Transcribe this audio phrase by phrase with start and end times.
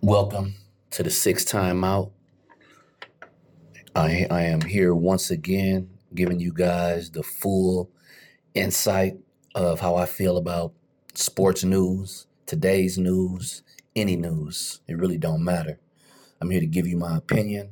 [0.00, 0.54] Welcome
[0.92, 2.12] to the sixth time out.
[3.96, 7.90] I, I am here once again giving you guys the full
[8.54, 9.16] insight
[9.56, 10.72] of how I feel about
[11.14, 13.64] sports news, today's news,
[13.96, 14.80] any news.
[14.86, 15.80] It really don't matter.
[16.40, 17.70] I'm here to give you my opinion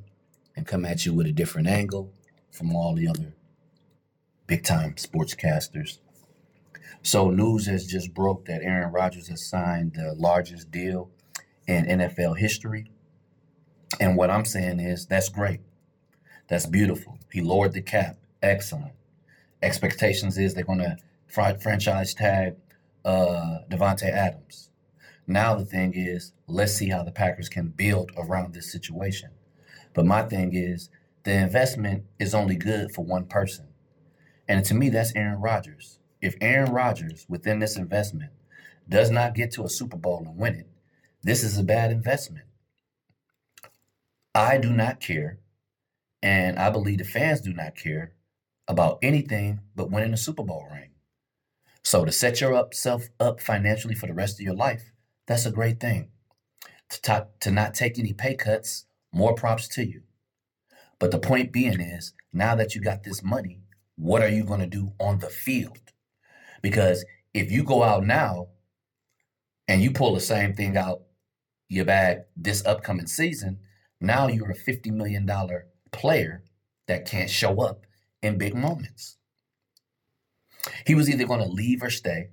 [0.56, 2.12] and come at you with a different angle
[2.50, 3.34] from all the other
[4.48, 5.98] big time sportscasters.
[7.02, 11.12] So news has just broke that Aaron Rodgers has signed the largest deal
[11.66, 12.90] in NFL history.
[14.00, 15.61] And what I'm saying is that's great.
[16.48, 17.18] That's beautiful.
[17.32, 18.16] He lowered the cap.
[18.43, 18.93] Excellent.
[19.62, 20.96] Expectations is they're going to
[21.29, 22.57] franchise tag
[23.04, 24.71] uh, Davante Adams.
[25.26, 29.30] Now the thing is, let's see how the Packers can build around this situation.
[29.94, 30.90] But my thing is,
[31.24, 33.66] the investment is only good for one person,
[34.48, 35.98] and to me, that's Aaron Rodgers.
[36.20, 38.30] If Aaron Rodgers, within this investment,
[38.88, 40.69] does not get to a Super Bowl and win it,
[41.27, 42.47] this is a bad investment.
[44.33, 45.41] I do not care,
[46.22, 48.12] and I believe the fans do not care
[48.69, 50.91] about anything but winning a Super Bowl ring.
[51.82, 54.92] So to set yourself up financially for the rest of your life,
[55.27, 56.10] that's a great thing.
[56.91, 60.02] To, ta- to not take any pay cuts, more props to you.
[61.00, 63.62] But the point being is, now that you got this money,
[63.97, 65.92] what are you going to do on the field?
[66.62, 67.04] Because
[67.34, 68.47] if you go out now
[69.66, 71.02] and you pull the same thing out
[71.69, 73.59] your bag this upcoming season,
[74.00, 75.28] now you're a $50 million
[75.92, 76.42] player
[76.86, 77.86] that can't show up
[78.22, 79.17] in big moments.
[80.87, 82.31] He was either going to leave or stay,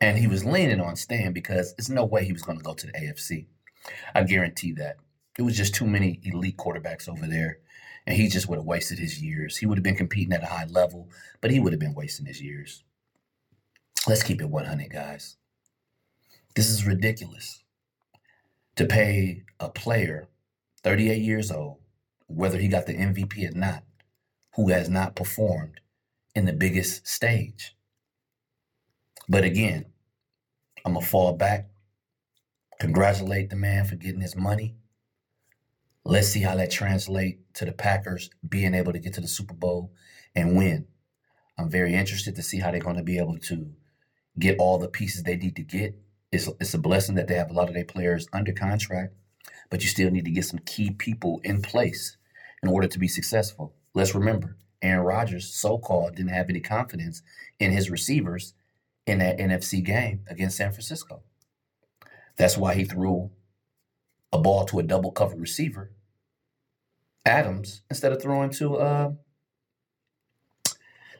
[0.00, 2.74] and he was leaning on staying because there's no way he was going to go
[2.74, 3.46] to the AFC.
[4.14, 4.96] I guarantee that.
[5.38, 7.58] It was just too many elite quarterbacks over there,
[8.06, 9.56] and he just would have wasted his years.
[9.56, 12.26] He would have been competing at a high level, but he would have been wasting
[12.26, 12.84] his years.
[14.06, 15.36] Let's keep it 100, guys.
[16.54, 17.62] This is ridiculous
[18.76, 20.28] to pay a player
[20.82, 21.78] 38 years old,
[22.26, 23.82] whether he got the MVP or not,
[24.54, 25.80] who has not performed
[26.34, 27.74] in the biggest stage.
[29.28, 29.86] But again,
[30.84, 31.68] I'm going to fall back,
[32.78, 34.76] congratulate the man for getting his money.
[36.04, 39.54] Let's see how that translates to the Packers being able to get to the Super
[39.54, 39.92] Bowl
[40.36, 40.86] and win.
[41.58, 43.72] I'm very interested to see how they're going to be able to
[44.38, 45.98] get all the pieces they need to get.
[46.36, 49.14] It's, it's a blessing that they have a lot of their players under contract,
[49.70, 52.18] but you still need to get some key people in place
[52.62, 53.74] in order to be successful.
[53.94, 57.22] Let's remember, Aaron Rodgers, so called, didn't have any confidence
[57.58, 58.52] in his receivers
[59.06, 61.22] in that NFC game against San Francisco.
[62.36, 63.30] That's why he threw
[64.30, 65.92] a ball to a double covered receiver,
[67.24, 69.10] Adams, instead of throwing to uh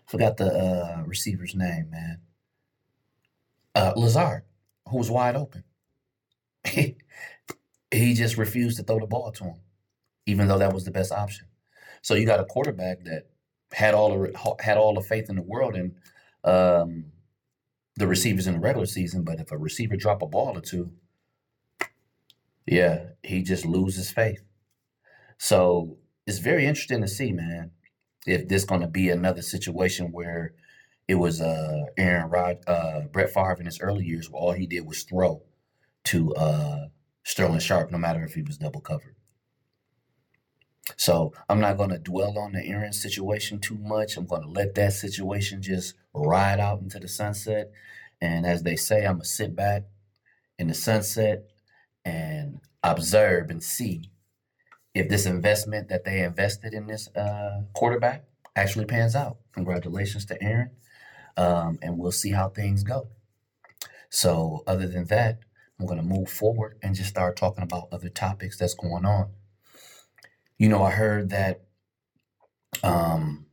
[0.07, 2.19] forgot the uh receiver's name, man.
[3.75, 4.43] Uh Lazard,
[4.89, 5.65] who was wide open.
[6.65, 6.97] he
[7.93, 9.61] just refused to throw the ball to him,
[10.27, 11.47] even though that was the best option.
[12.03, 13.29] So you got a quarterback that
[13.73, 15.95] had all the had all the faith in the world in
[16.45, 17.07] um,
[17.97, 20.93] the receivers in the regular season, but if a receiver drop a ball or two,
[22.67, 24.43] yeah, he just loses faith.
[25.39, 27.71] So it's very interesting to see, man,
[28.27, 30.55] if this going to be another situation where
[31.09, 34.67] it was uh, Aaron Rod, uh, Brett Favre in his early years, where all he
[34.67, 35.43] did was throw
[36.05, 36.87] to uh,
[37.25, 39.15] Sterling Sharpe, no matter if he was double covered.
[40.97, 44.17] So I'm not going to dwell on the Aaron situation too much.
[44.17, 47.73] I'm going to let that situation just ride out into the sunset.
[48.21, 49.85] And as they say, I'm going to sit back
[50.59, 51.51] in the sunset
[52.05, 54.11] and observe and see
[54.95, 58.25] if this investment that they invested in this uh, quarterback
[58.55, 59.39] actually pans out.
[59.53, 60.71] Congratulations to Aaron.
[61.37, 63.09] Um, and we'll see how things go.
[64.09, 65.41] So, other than that,
[65.79, 69.31] I'm going to move forward and just start talking about other topics that's going on.
[70.59, 71.67] You know, I heard that
[72.83, 73.47] um,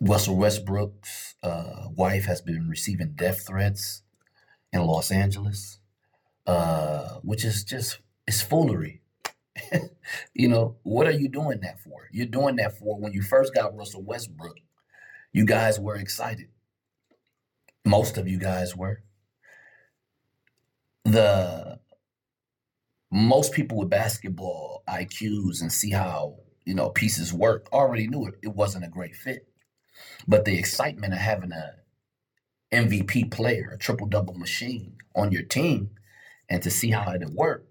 [0.00, 4.02] Russell Westbrook's uh, wife has been receiving death threats
[4.72, 5.80] in Los Angeles,
[6.46, 9.00] uh, which is just it's foolery.
[10.34, 12.08] you know, what are you doing that for?
[12.12, 14.58] You're doing that for when you first got Russell Westbrook,
[15.36, 16.48] you guys were excited.
[17.84, 19.02] Most of you guys were.
[21.04, 21.78] The
[23.12, 28.36] most people with basketball IQs and see how, you know, pieces work already knew it,
[28.42, 29.46] it wasn't a great fit.
[30.26, 31.74] But the excitement of having a
[32.72, 35.90] MVP player, a triple double machine on your team,
[36.48, 37.66] and to see how it'll work,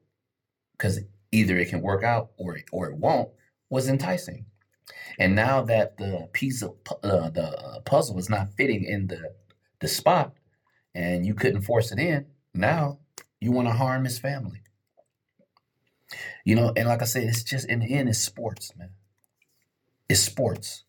[0.74, 1.00] because
[1.32, 3.30] either it can work out or it, or it won't,
[3.72, 4.46] was enticing.
[5.20, 9.34] And now that the piece of uh, the puzzle is not fitting in the
[9.80, 10.34] the spot,
[10.96, 13.00] and you couldn't force it in, now
[13.42, 14.62] You want to harm his family.
[16.46, 18.92] You know, and like I said, it's just in the end, it's sports, man.
[20.10, 20.84] It's sports.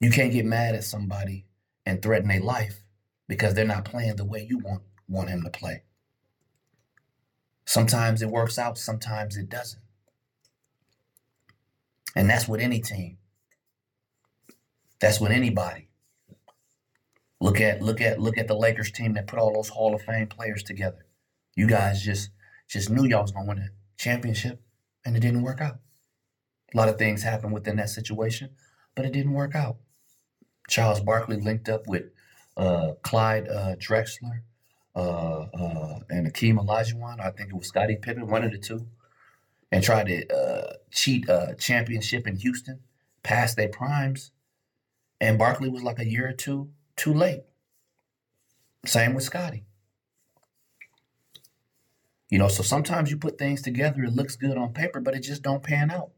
[0.00, 1.46] You can't get mad at somebody
[1.84, 2.82] and threaten their life
[3.28, 5.82] because they're not playing the way you want want him to play.
[7.66, 9.82] Sometimes it works out, sometimes it doesn't.
[12.16, 13.18] And that's with any team.
[15.00, 15.88] That's with anybody.
[17.40, 20.00] Look at look at look at the Lakers team that put all those Hall of
[20.02, 21.04] Fame players together.
[21.54, 22.30] You guys just
[22.66, 23.68] just knew y'all was gonna win a
[23.98, 24.62] championship
[25.04, 25.76] and it didn't work out.
[26.72, 28.50] A lot of things happened within that situation,
[28.94, 29.76] but it didn't work out.
[30.68, 32.04] Charles Barkley linked up with
[32.56, 34.40] uh, Clyde uh, Drexler
[34.96, 37.20] uh, uh and Akeem Olajuwon.
[37.20, 38.88] I think it was Scottie Pippen, one of the two,
[39.72, 42.80] and tried to uh, cheat a championship in Houston
[43.22, 44.30] past their primes.
[45.20, 47.42] And Barkley was like a year or two too late.
[48.84, 49.64] Same with Scotty.
[52.28, 55.20] You know, so sometimes you put things together, it looks good on paper, but it
[55.20, 56.10] just don't pan out.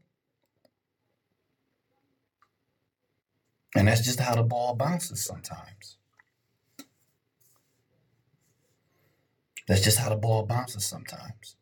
[3.75, 5.97] And that's just how the ball bounces sometimes.
[9.67, 11.55] That's just how the ball bounces sometimes.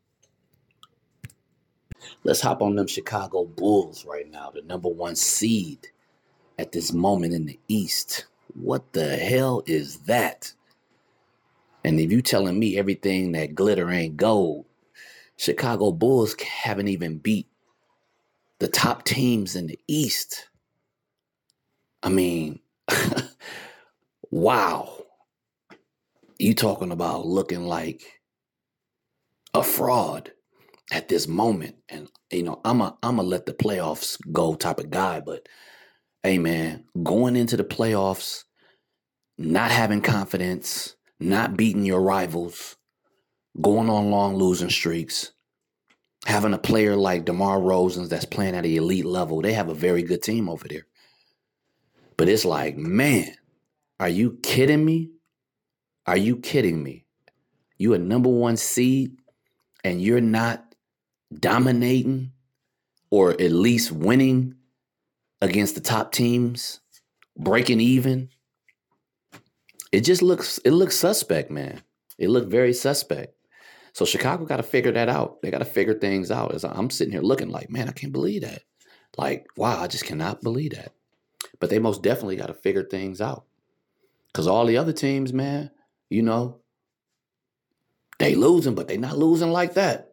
[2.24, 5.88] Let's hop on them Chicago Bulls right now, the number one seed
[6.58, 8.26] at this moment in the East.
[8.54, 10.52] What the hell is that?
[11.84, 14.66] And if you telling me everything that glitter ain't gold,
[15.36, 17.46] Chicago Bulls haven't even beat
[18.58, 20.48] the top teams in the East.
[22.02, 22.58] I mean,
[24.30, 25.04] wow.
[26.38, 28.20] You talking about looking like
[29.54, 30.32] a fraud
[30.92, 31.76] at this moment.
[31.88, 35.48] And you know, I'm a I'm a let the playoffs go type of guy, but
[36.22, 38.44] hey man, going into the playoffs,
[39.36, 42.76] not having confidence, not beating your rivals,
[43.60, 45.32] going on long losing streaks,
[46.26, 49.74] having a player like DeMar DeRozan that's playing at an elite level, they have a
[49.74, 50.86] very good team over there.
[52.16, 53.32] But it's like, man,
[54.00, 55.12] are you kidding me?
[56.06, 57.04] Are you kidding me?
[57.78, 59.16] You a number one seed
[59.84, 60.67] and you're not
[61.36, 62.32] dominating
[63.10, 64.54] or at least winning
[65.40, 66.80] against the top teams,
[67.36, 68.28] breaking even.
[69.92, 71.82] It just looks it looks suspect, man.
[72.18, 73.34] It looked very suspect.
[73.92, 75.40] So Chicago got to figure that out.
[75.42, 76.54] They got to figure things out.
[76.54, 78.62] As I'm sitting here looking like, man, I can't believe that.
[79.16, 80.92] Like, wow, I just cannot believe that.
[81.58, 83.44] But they most definitely got to figure things out.
[84.34, 85.70] Cause all the other teams, man,
[86.10, 86.60] you know,
[88.18, 90.07] they losing, but they not losing like that.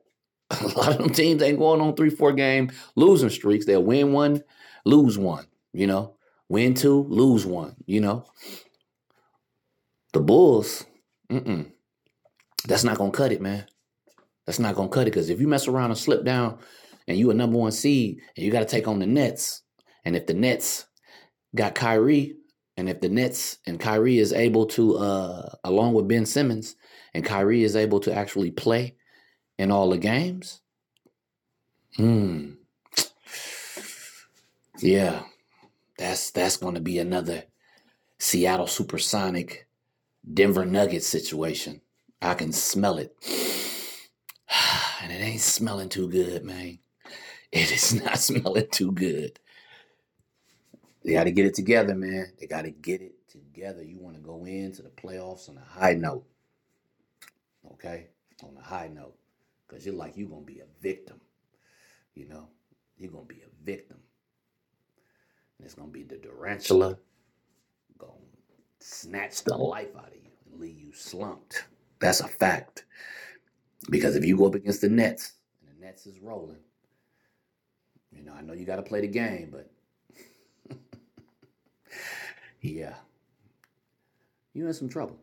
[0.61, 3.65] A lot of them teams ain't going on three, four game losing streaks.
[3.65, 4.43] They'll win one,
[4.85, 6.15] lose one, you know,
[6.49, 8.25] win two, lose one, you know.
[10.13, 10.85] The Bulls,
[11.31, 11.71] mm-mm,
[12.67, 13.65] that's not gonna cut it, man.
[14.45, 16.59] That's not gonna cut it because if you mess around and slip down,
[17.07, 19.61] and you a number one seed, and you got to take on the Nets,
[20.03, 20.85] and if the Nets
[21.55, 22.35] got Kyrie,
[22.77, 26.75] and if the Nets and Kyrie is able to, uh, along with Ben Simmons,
[27.13, 28.95] and Kyrie is able to actually play
[29.57, 30.61] in all the games,
[31.95, 32.51] hmm,
[34.79, 35.23] yeah,
[35.97, 37.43] that's that's going to be another
[38.19, 39.67] Seattle Supersonic,
[40.33, 41.81] Denver Nuggets situation.
[42.21, 43.15] I can smell it,
[45.01, 46.79] and it ain't smelling too good, man.
[47.51, 49.39] It is not smelling too good.
[51.03, 52.33] They got to get it together, man.
[52.39, 53.83] They got to get it together.
[53.83, 56.25] You want to go into the playoffs on a high note,
[57.73, 58.07] okay?
[58.43, 59.15] On a high note,
[59.75, 61.19] because you're like you're gonna be a victim.
[62.13, 62.47] You know,
[62.97, 63.97] you're gonna be a victim.
[65.57, 66.97] And it's gonna be the tarantula
[67.97, 68.13] gonna
[68.79, 71.65] snatch the life out of you and leave you slumped.
[71.99, 72.85] That's a fact.
[73.89, 76.63] Because if you go up against the Nets and the Nets is rolling,
[78.13, 79.69] you know, I know you got to play the game, but
[82.61, 82.93] yeah,
[84.53, 85.17] you're in some trouble.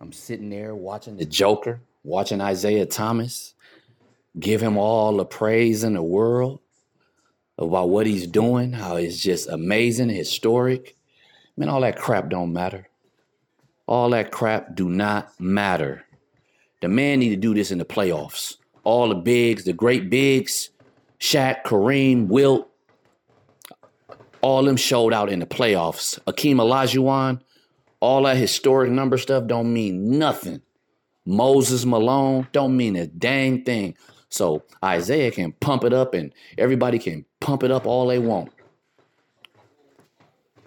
[0.00, 3.54] I'm sitting there watching the Joker, watching Isaiah Thomas,
[4.38, 6.60] give him all the praise in the world
[7.58, 10.96] about what he's doing, how it's just amazing, historic.
[11.56, 12.88] Man, all that crap don't matter.
[13.86, 16.04] All that crap do not matter.
[16.80, 18.56] The man need to do this in the playoffs.
[18.84, 20.70] All the bigs, the great bigs,
[21.20, 22.68] Shaq, Kareem, Wilt,
[24.40, 26.18] all them showed out in the playoffs.
[26.26, 27.40] Akeem Olajuwon,
[28.00, 30.60] all that historic number stuff don't mean nothing.
[31.24, 33.96] Moses Malone don't mean a dang thing.
[34.28, 38.50] So Isaiah can pump it up and everybody can pump it up all they want.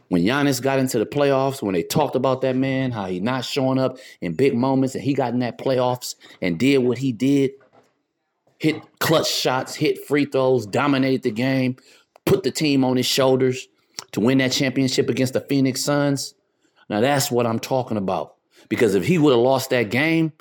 [0.10, 3.44] when Giannis got into the playoffs, when they talked about that man, how he not
[3.44, 7.12] showing up in big moments, and he got in that playoffs and did what he
[7.12, 7.52] did,
[8.60, 11.76] hit clutch shots, hit free throws, dominated the game,
[12.26, 13.68] put the team on his shoulders
[14.12, 16.36] to win that championship against the Phoenix Suns.
[16.90, 18.36] Now that's what I'm talking about.
[18.70, 20.32] Because if he would have lost that game,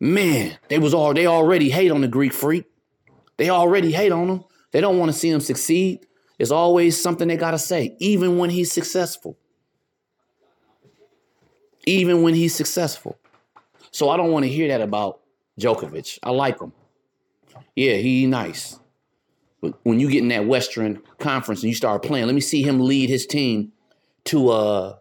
[0.00, 2.64] man, they was all they already hate on the Greek freak.
[3.36, 4.44] They already hate on him.
[4.72, 6.06] They don't want to see him succeed.
[6.36, 9.36] There's always something they got to say, even when he's successful.
[11.86, 13.18] Even when he's successful.
[13.90, 15.20] So I don't want to hear that about
[15.58, 16.18] Jokic.
[16.22, 16.72] I like him.
[17.74, 18.78] Yeah, he nice.
[19.60, 22.62] But when you get in that Western Conference and you start playing, let me see
[22.62, 23.72] him lead his team
[24.24, 25.00] to a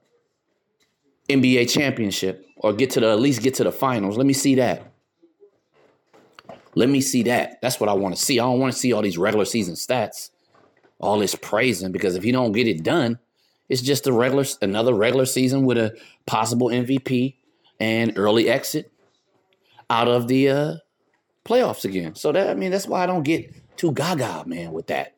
[1.29, 4.17] NBA championship or get to the at least get to the finals.
[4.17, 4.91] Let me see that.
[6.75, 7.59] Let me see that.
[7.61, 8.39] That's what I want to see.
[8.39, 10.29] I don't want to see all these regular season stats
[10.99, 13.19] all this praising because if you don't get it done,
[13.69, 17.35] it's just a regular another regular season with a possible MVP
[17.79, 18.91] and early exit
[19.89, 20.73] out of the uh,
[21.45, 22.15] playoffs again.
[22.15, 25.15] So that I mean that's why I don't get too gaga, man, with that.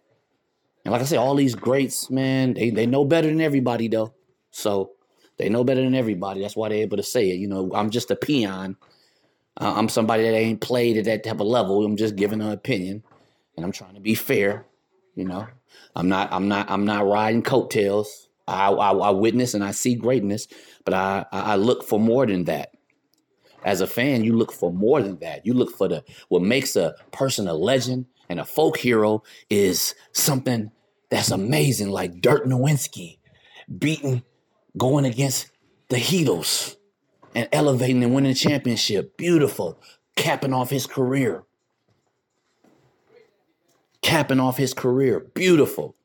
[0.84, 4.14] And like I said, all these greats, man, they they know better than everybody though.
[4.52, 4.92] So
[5.40, 6.42] they know better than everybody.
[6.42, 7.40] That's why they're able to say it.
[7.40, 8.76] You know, I'm just a peon.
[9.60, 11.84] Uh, I'm somebody that ain't played at that type of level.
[11.84, 13.04] I'm just giving an opinion,
[13.56, 14.66] and I'm trying to be fair.
[15.16, 15.48] You know,
[15.96, 18.28] I'm not I'm not I'm not riding coattails.
[18.48, 20.48] I, I, I witness and I see greatness,
[20.86, 22.72] but I I look for more than that.
[23.64, 25.46] As a fan, you look for more than that.
[25.46, 29.96] You look for the what makes a person a legend and a folk hero is
[30.14, 30.72] something
[31.10, 33.18] that's amazing, like Dirk Nowitzki
[33.78, 34.24] beating,
[34.78, 35.52] going against
[35.90, 36.76] the Heatles
[37.36, 39.18] and elevating and winning a championship.
[39.18, 39.80] Beautiful,
[40.16, 41.44] capping off his career
[44.02, 45.20] capping off his career.
[45.34, 45.96] Beautiful.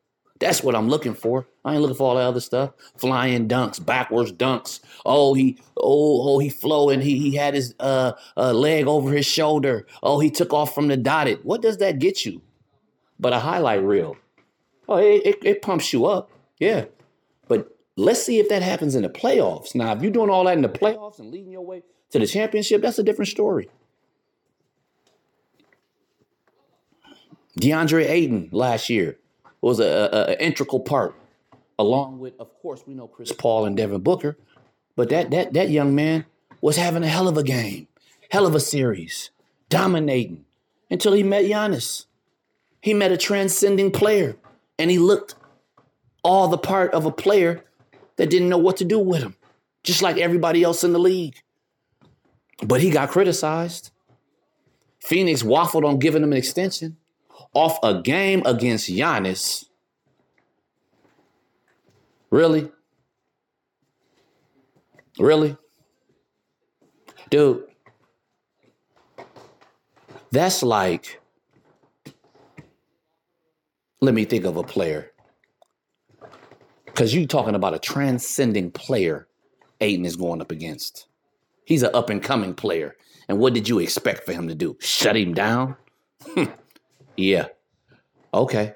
[0.41, 1.47] That's what I'm looking for.
[1.65, 2.73] I ain't looking for all that other stuff.
[2.97, 4.81] Flying dunks, backwards dunks.
[5.07, 7.01] Oh, he oh oh he flowing.
[7.01, 9.87] He he had his uh, uh leg over his shoulder.
[10.03, 11.45] Oh, he took off from the dotted.
[11.45, 12.43] What does that get you?
[13.19, 14.17] But a highlight reel.
[14.89, 16.31] Oh, it, it, it pumps you up.
[16.59, 16.87] Yeah.
[17.97, 19.75] Let's see if that happens in the playoffs.
[19.75, 22.27] Now, if you're doing all that in the playoffs and leading your way to the
[22.27, 23.69] championship, that's a different story.
[27.61, 29.17] DeAndre Ayton last year
[29.61, 31.15] was an integral part,
[31.79, 34.37] along with, of course, we know Chris Paul and Devin Booker,
[34.97, 36.27] but that that that young man
[36.61, 37.87] was having a hell of a game,
[38.31, 39.31] hell of a series,
[39.69, 40.45] dominating
[40.91, 42.07] until he met Giannis.
[42.81, 44.37] He met a transcending player,
[44.79, 45.37] and he looked
[46.25, 47.65] all the part of a player
[48.17, 49.37] that didn't know what to do with him,
[49.83, 51.37] just like everybody else in the league.
[52.63, 53.91] But he got criticized.
[55.01, 56.97] Phoenix waffled on giving him an extension
[57.53, 59.67] off a game against Giannis.
[62.31, 62.71] Really?
[65.19, 65.57] Really?
[67.31, 67.65] Dude,
[70.31, 71.21] that's like,
[74.01, 75.13] let me think of a player.
[76.95, 79.27] Because you're talking about a transcending player
[79.81, 81.09] Ayton is going up against.
[81.65, 82.95] He's an up and coming player.
[83.29, 84.77] And what did you expect for him to do?
[84.81, 85.77] Shut him down?
[86.25, 86.45] Hmm.
[87.17, 87.49] Yeah.
[88.33, 88.75] Okay.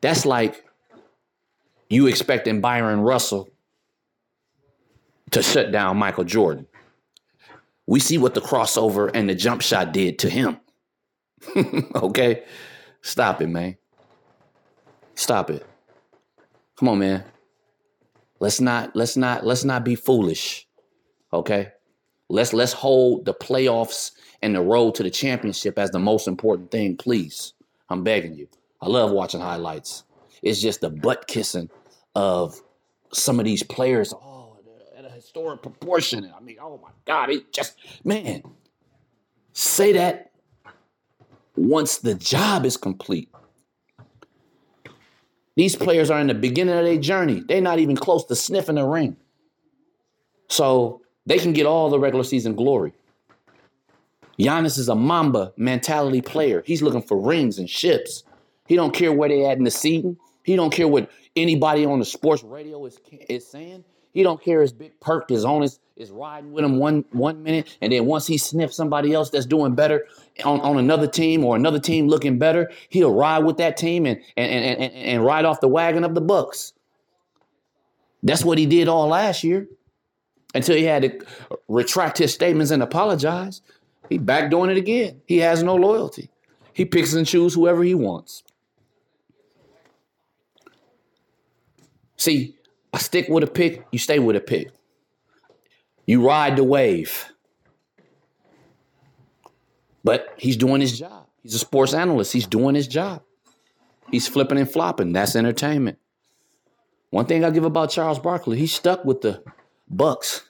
[0.00, 0.64] That's like
[1.88, 3.48] you expecting Bryon Russell
[5.30, 6.66] to shut down Michael Jordan.
[7.86, 10.58] We see what the crossover and the jump shot did to him.
[11.94, 12.42] okay?
[13.02, 13.76] Stop it, man.
[15.14, 15.64] Stop it.
[16.76, 17.24] Come on, man.
[18.40, 20.66] Let's not let's not let's not be foolish.
[21.32, 21.72] Okay?
[22.28, 24.12] Let's let's hold the playoffs
[24.42, 27.52] and the road to the championship as the most important thing, please.
[27.88, 28.48] I'm begging you.
[28.80, 30.04] I love watching highlights.
[30.42, 31.70] It's just the butt kissing
[32.14, 32.60] of
[33.12, 34.12] some of these players.
[34.12, 34.58] Oh,
[34.96, 36.30] at a historic proportion.
[36.36, 38.42] I mean, oh my God, it just, man,
[39.52, 40.32] say that
[41.56, 43.30] once the job is complete.
[45.56, 47.42] These players are in the beginning of their journey.
[47.46, 49.16] They're not even close to sniffing the ring.
[50.48, 52.92] So they can get all the regular season glory.
[54.38, 56.62] Giannis is a Mamba mentality player.
[56.66, 58.24] He's looking for rings and ships.
[58.66, 60.16] He don't care where they at in the season.
[60.42, 63.84] He don't care what anybody on the sports radio is, is saying.
[64.14, 67.42] He don't care his big perk is on his is riding with him one one
[67.42, 70.06] minute, and then once he sniffs somebody else that's doing better
[70.44, 74.20] on, on another team or another team looking better, he'll ride with that team and
[74.36, 76.72] and, and, and, and ride off the wagon of the Bucks.
[78.22, 79.68] That's what he did all last year
[80.54, 83.60] until he had to retract his statements and apologize.
[84.08, 85.22] He back doing it again.
[85.26, 86.30] He has no loyalty.
[86.72, 88.42] He picks and chooses whoever he wants.
[92.16, 92.56] See,
[92.94, 94.70] I stick with a pick, you stay with a pick.
[96.06, 97.26] You ride the wave.
[100.04, 101.26] But he's doing his job.
[101.42, 102.32] He's a sports analyst.
[102.32, 103.22] He's doing his job.
[104.12, 105.12] He's flipping and flopping.
[105.12, 105.98] That's entertainment.
[107.10, 109.42] One thing I give about Charles Barkley, he stuck with the
[109.88, 110.48] Bucks.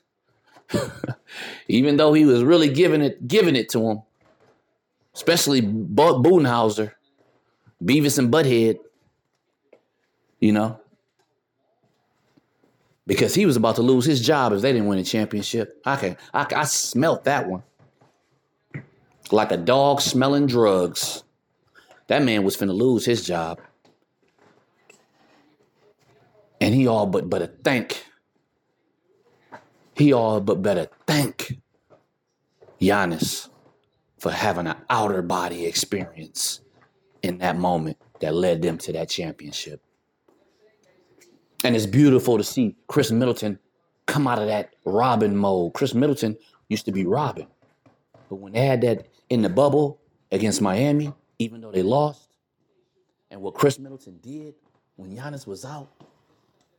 [1.69, 4.03] Even though he was really giving it giving it to him.
[5.15, 6.93] Especially Bo- Budenholzer,
[7.83, 8.81] Beavis and Butthead.
[10.41, 10.81] You know?
[13.07, 15.81] Because he was about to lose his job if they didn't win a championship.
[15.85, 17.63] I can I, I smelt that one
[19.33, 21.25] like a dog smelling drugs.
[22.07, 23.61] That man was finna lose his job.
[26.61, 28.07] And he all but better thank.
[29.97, 31.59] He all but better thank
[32.81, 33.49] Giannis
[34.19, 36.61] for having an outer body experience
[37.23, 39.83] in that moment that led them to that championship.
[41.65, 43.59] And it's beautiful to see Khris Middleton
[44.07, 45.73] come out of that Robin mode.
[45.73, 46.37] Khris Middleton
[46.69, 47.47] used to be Robin.
[48.29, 49.99] But when they had that in the bubble
[50.31, 52.29] against Miami, even though they lost.
[53.31, 54.55] And what Khris Middleton did
[54.97, 55.89] when Giannis was out,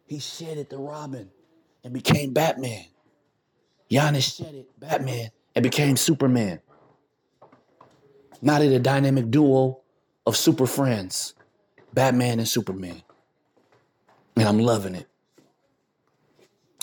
[0.06, 1.30] he shedded the Robin
[1.84, 2.86] and became Batman.
[3.90, 6.60] Giannis shedded Batman and became Superman.
[8.42, 9.82] Not in a dynamic duo
[10.26, 11.34] of super friends,
[11.94, 13.02] Batman and Superman.
[14.36, 15.08] And I'm loving it.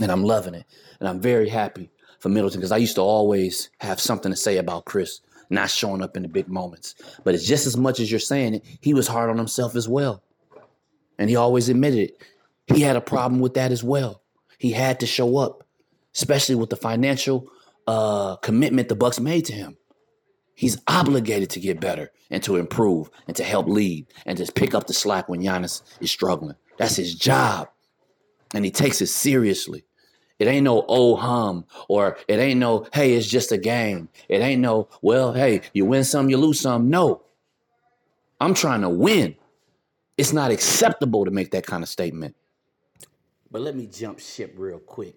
[0.01, 0.65] And I'm loving it.
[1.01, 4.57] And I'm very happy for Middleton because I used to always have something to say
[4.57, 6.95] about Khris not showing up in the big moments.
[7.25, 9.89] But it's just as much as you're saying it, he was hard on himself as
[9.89, 10.23] well.
[11.19, 12.23] And he always admitted it.
[12.67, 14.23] He had a problem with that as well.
[14.59, 15.65] He had to show up,
[16.15, 17.49] especially with the financial
[17.87, 19.77] uh, commitment the Bucks made to him.
[20.55, 24.75] He's obligated to get better and to improve and to help lead and to pick
[24.75, 26.57] up the slack when Giannis is struggling.
[26.77, 27.69] That's his job.
[28.55, 29.85] And he takes it seriously.
[30.39, 34.09] It ain't no oh hum or it ain't no hey it's just a game.
[34.29, 36.91] It ain't no well hey you win some you lose some.
[36.91, 37.23] No.
[38.41, 39.37] I'm trying to win.
[40.19, 42.35] It's not acceptable to make that kind of statement.
[43.51, 45.15] But let me jump ship real quick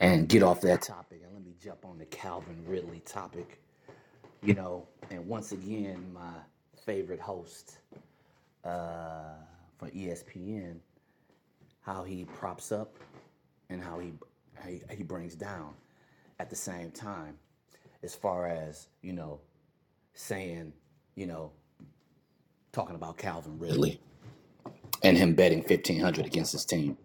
[0.00, 3.60] and get off that topic and let me jump on the Calvin Ridley topic.
[4.42, 6.32] You know, and once again my
[6.84, 7.78] favorite host
[8.64, 9.34] uh,
[9.80, 10.76] for ESPN
[11.80, 12.98] how he props up
[13.70, 14.12] and how he,
[14.66, 15.72] he he brings down
[16.38, 17.38] at the same time
[18.02, 19.40] as far as you know
[20.12, 20.70] saying
[21.14, 21.50] you know
[22.72, 23.98] talking about Calvin Ridley
[25.02, 26.98] and him betting 1500 against his team.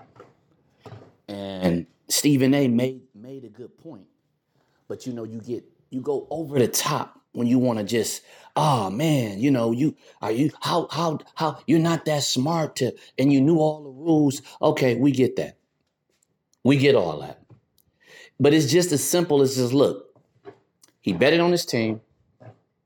[1.30, 4.06] And Stephen A made made a good point
[4.90, 5.64] but you know you get
[5.96, 8.22] you go over the top when you want to just
[8.56, 12.94] oh man you know you are you how how how you're not that smart to
[13.18, 15.58] and you knew all the rules okay we get that
[16.66, 17.40] we get all that.
[18.40, 20.20] But it's just as simple as just look,
[21.00, 22.02] he betted on his team.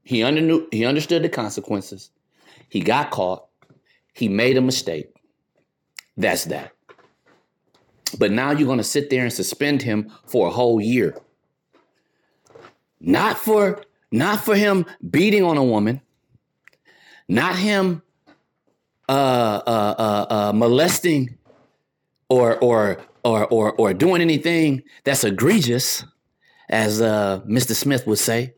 [0.03, 2.11] He under, he understood the consequences.
[2.67, 3.47] He got caught.
[4.13, 5.15] He made a mistake.
[6.17, 6.73] That's that.
[8.17, 11.15] But now you're going to sit there and suspend him for a whole year.
[12.99, 16.01] Not for not for him beating on a woman,
[17.27, 18.01] not him
[19.07, 21.37] uh, uh, uh, uh molesting
[22.29, 26.03] or or or or or doing anything that's egregious,
[26.69, 27.75] as uh, Mr.
[27.75, 28.53] Smith would say,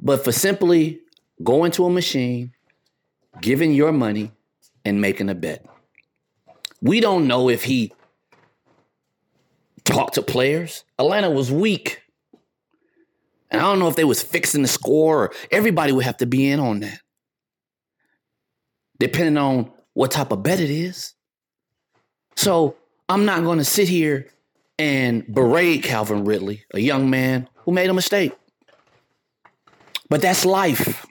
[0.00, 1.00] but for simply
[1.42, 2.52] going to a machine,
[3.40, 4.30] giving your money,
[4.84, 5.64] and making a bet.
[6.80, 7.92] We don't know if he
[9.84, 10.84] talked to players.
[10.98, 12.02] Atlanta was weak.
[13.54, 16.26] And I don't know if they was fixing the score or everybody would have to
[16.26, 17.00] be in on that.
[18.98, 21.14] Depending on what type of bet it is.
[22.36, 22.76] So
[23.08, 24.28] I'm not going to sit here
[24.78, 28.32] and berate Calvin Ridley, a young man who made a mistake.
[30.08, 31.06] But that's life.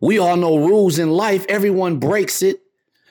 [0.00, 1.46] We all know rules in life.
[1.48, 2.60] Everyone breaks it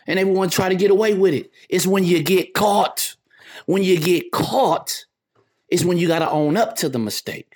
[0.06, 1.50] and everyone try to get away with it.
[1.70, 3.16] It's when you get caught.
[3.68, 5.06] When you get caught,
[5.70, 7.51] is when you got to own up to the mistake.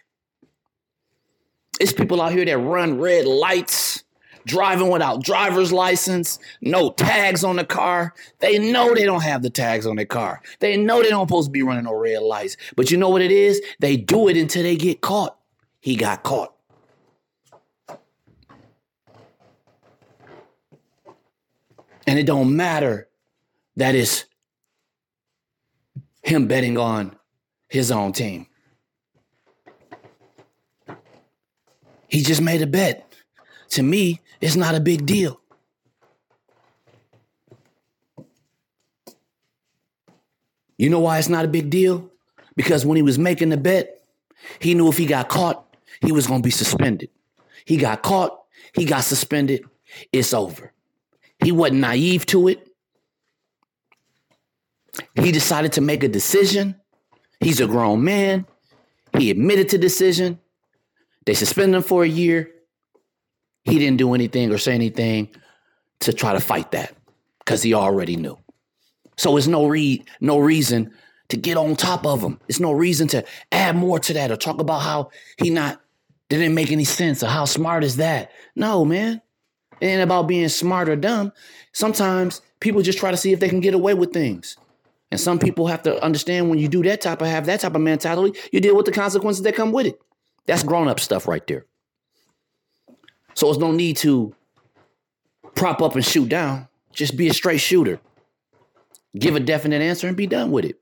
[1.80, 4.04] It's people out here that run red lights
[4.46, 8.14] driving without driver's license, no tags on the car.
[8.40, 10.42] They know they don't have the tags on their car.
[10.60, 12.56] They know they don't supposed to be running no red lights.
[12.76, 13.62] But you know what it is?
[13.80, 15.38] They do it until they get caught.
[15.80, 16.54] He got caught.
[22.08, 23.10] And it don't matter
[23.78, 24.26] that it's
[26.22, 27.18] him betting on
[27.68, 28.48] his own team.
[32.16, 33.14] He just made a bet.
[33.72, 35.42] To me, it's not a big deal.
[40.78, 42.10] You know why it's not a big deal?
[42.56, 44.02] Because when he was making the bet,
[44.60, 47.10] he knew if he got caught, he was going to be suspended.
[47.66, 49.66] He got caught, he got suspended,
[50.14, 50.72] it's over.
[51.44, 52.66] He wasn't naive to it.
[55.16, 56.80] He decided to make a decision.
[57.42, 58.46] He's a grown man.
[59.18, 60.40] He admitted to decision.
[61.26, 62.52] They suspended him for a year.
[63.64, 65.30] He didn't do anything or say anything
[66.02, 66.96] to try to fight that
[67.40, 68.38] because he already knew.
[69.18, 70.94] So it's no re- no reason
[71.30, 72.40] to get on top of him.
[72.48, 75.82] It's no reason to add more to that or talk about how he not
[76.30, 78.32] didn't make any sense or how smart is that.
[78.56, 79.22] No, man.
[79.82, 81.34] It ain't about being smart or dumb.
[81.74, 84.58] Sometimes people just try to see if they can get away with things.
[85.12, 87.76] And some people have to understand when you do that type of have that type
[87.76, 90.00] of mentality, you deal with the consequences that come with it.
[90.48, 91.66] That's grown up stuff right there.
[93.34, 94.34] So there's no need to
[95.56, 96.68] prop up and shoot down.
[96.92, 98.00] Just be a straight shooter.
[99.18, 100.80] Give a definite answer and be done with it.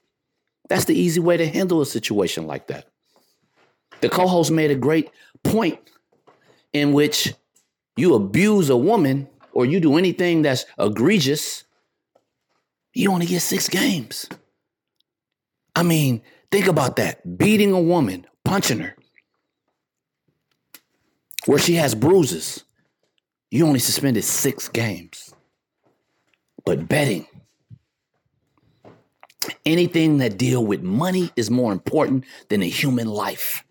[0.70, 2.88] That's the easy way to handle a situation like that.
[4.02, 5.10] The co host made a great
[5.44, 5.80] point
[6.74, 7.34] in which
[7.96, 11.64] you abuse a woman or you do anything that's egregious,
[12.94, 14.28] you only get six games.
[15.76, 16.22] I mean,
[16.52, 18.96] think about that beating a woman, punching her,
[21.46, 22.64] where she has bruises.
[23.52, 25.34] You only suspended six games.
[26.66, 27.28] But betting,
[29.66, 33.64] anything that deal with money is more important than a human life.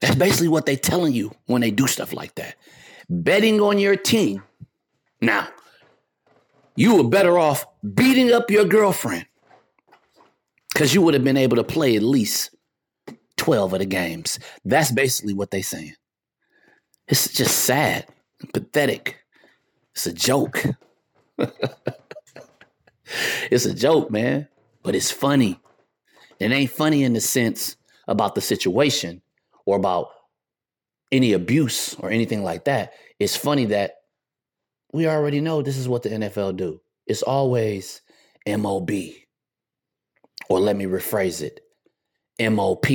[0.00, 2.56] That's basically what they're telling you when they do stuff like that.
[3.08, 4.42] Betting on your team.
[5.20, 5.48] Now,
[6.76, 9.26] you were better off beating up your girlfriend
[10.72, 12.54] because you would have been able to play at least
[13.36, 14.38] 12 of the games.
[14.64, 15.94] That's basically what they're saying.
[17.10, 18.06] It's just sad,
[18.54, 19.18] pathetic.
[19.94, 20.64] It's a joke.
[23.50, 24.46] it's a joke, man,
[24.84, 25.60] but it's funny.
[26.38, 29.22] It ain't funny in the sense about the situation
[29.66, 30.10] or about
[31.10, 32.92] any abuse or anything like that.
[33.18, 33.94] It's funny that
[34.92, 36.80] we already know this is what the NFL do.
[37.08, 38.02] It's always
[38.46, 38.90] MOB.
[40.48, 41.60] Or let me rephrase it.
[42.52, 42.86] MOP.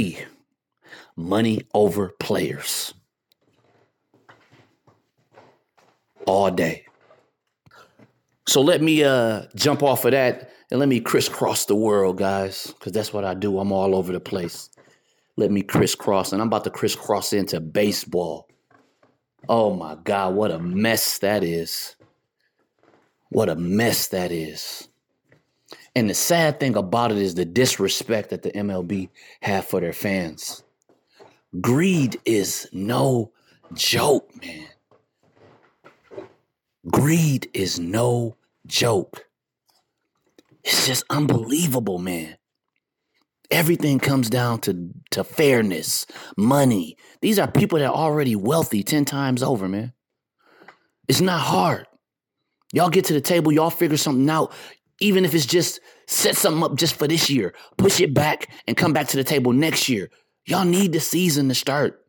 [1.17, 2.93] Money over players.
[6.25, 6.85] All day.
[8.47, 12.73] So let me uh jump off of that and let me crisscross the world, guys,
[12.77, 13.59] because that's what I do.
[13.59, 14.69] I'm all over the place.
[15.37, 18.47] Let me crisscross, and I'm about to crisscross into baseball.
[19.47, 21.95] Oh my God, what a mess that is.
[23.29, 24.87] What a mess that is.
[25.95, 29.09] And the sad thing about it is the disrespect that the MLB
[29.41, 30.63] have for their fans.
[31.61, 33.31] Greed is no
[33.73, 34.67] joke, man.
[36.89, 38.35] Greed is no
[38.67, 39.25] joke.
[40.63, 42.37] It's just unbelievable, man.
[43.51, 46.97] Everything comes down to, to fairness, money.
[47.21, 49.93] These are people that are already wealthy 10 times over, man.
[51.07, 51.85] It's not hard.
[52.73, 54.51] Y'all get to the table, y'all figure something out,
[54.99, 58.75] even if it's just set something up just for this year, push it back and
[58.75, 60.09] come back to the table next year.
[60.45, 62.04] Y'all need the season to start.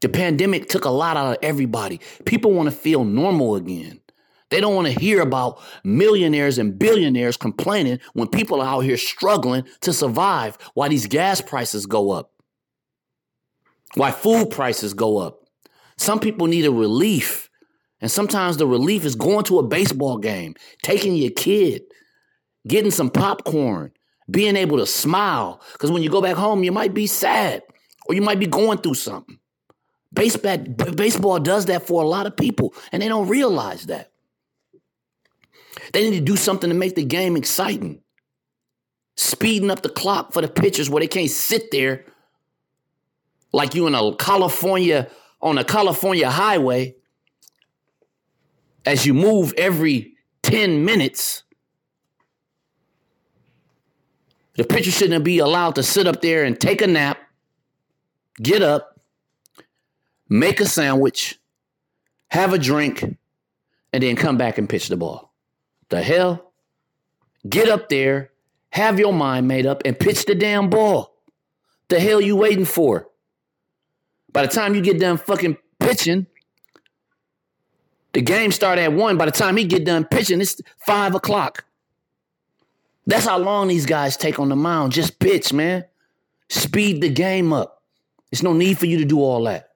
[0.00, 2.00] The pandemic took a lot out of everybody.
[2.24, 4.00] People want to feel normal again.
[4.50, 8.96] They don't want to hear about millionaires and billionaires complaining when people are out here
[8.96, 12.32] struggling to survive why these gas prices go up,
[13.94, 15.40] why food prices go up.
[15.98, 17.50] Some people need a relief.
[18.00, 21.82] And sometimes the relief is going to a baseball game, taking your kid,
[22.66, 23.90] getting some popcorn,
[24.30, 25.60] being able to smile.
[25.72, 27.62] Because when you go back home, you might be sad
[28.06, 29.37] or you might be going through something.
[30.12, 34.10] Baseball, baseball does that for a lot of people, and they don't realize that.
[35.92, 38.00] They need to do something to make the game exciting.
[39.16, 42.04] Speeding up the clock for the pitchers where they can't sit there
[43.52, 46.94] like you in a California on a California highway
[48.84, 51.42] as you move every 10 minutes.
[54.56, 57.18] The pitcher shouldn't be allowed to sit up there and take a nap,
[58.42, 58.97] get up,
[60.28, 61.38] make a sandwich,
[62.28, 63.02] have a drink,
[63.92, 65.32] and then come back and pitch the ball.
[65.88, 66.52] The hell?
[67.48, 68.30] Get up there,
[68.70, 71.14] have your mind made up, and pitch the damn ball.
[71.88, 73.08] The hell you waiting for?
[74.32, 76.26] By the time you get done fucking pitching,
[78.12, 79.16] the game start at one.
[79.16, 81.64] By the time he get done pitching, it's five o'clock.
[83.06, 84.92] That's how long these guys take on the mound.
[84.92, 85.84] Just pitch, man.
[86.50, 87.82] Speed the game up.
[88.30, 89.67] There's no need for you to do all that.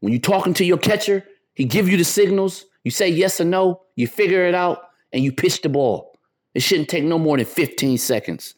[0.00, 2.66] When you're talking to your catcher, he give you the signals.
[2.84, 3.82] You say yes or no.
[3.96, 4.82] You figure it out
[5.12, 6.16] and you pitch the ball.
[6.54, 8.54] It shouldn't take no more than 15 seconds.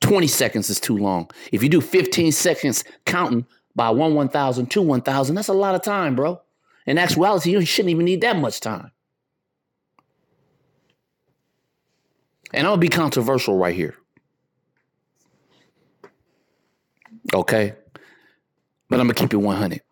[0.00, 1.30] 20 seconds is too long.
[1.52, 5.82] If you do 15 seconds counting by one 1,000, two 1,000, that's a lot of
[5.82, 6.40] time, bro.
[6.86, 8.92] In actuality, you shouldn't even need that much time.
[12.52, 13.96] And I'll be controversial right here.
[17.34, 17.74] Okay?
[18.88, 19.82] But I'm going to keep it 100.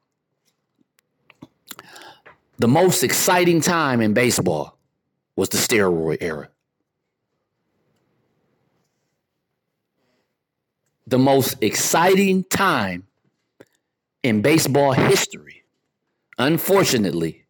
[2.58, 4.78] The most exciting time in baseball
[5.36, 6.48] was the steroid era.
[11.06, 13.06] The most exciting time
[14.22, 15.64] in baseball history,
[16.38, 17.44] unfortunately,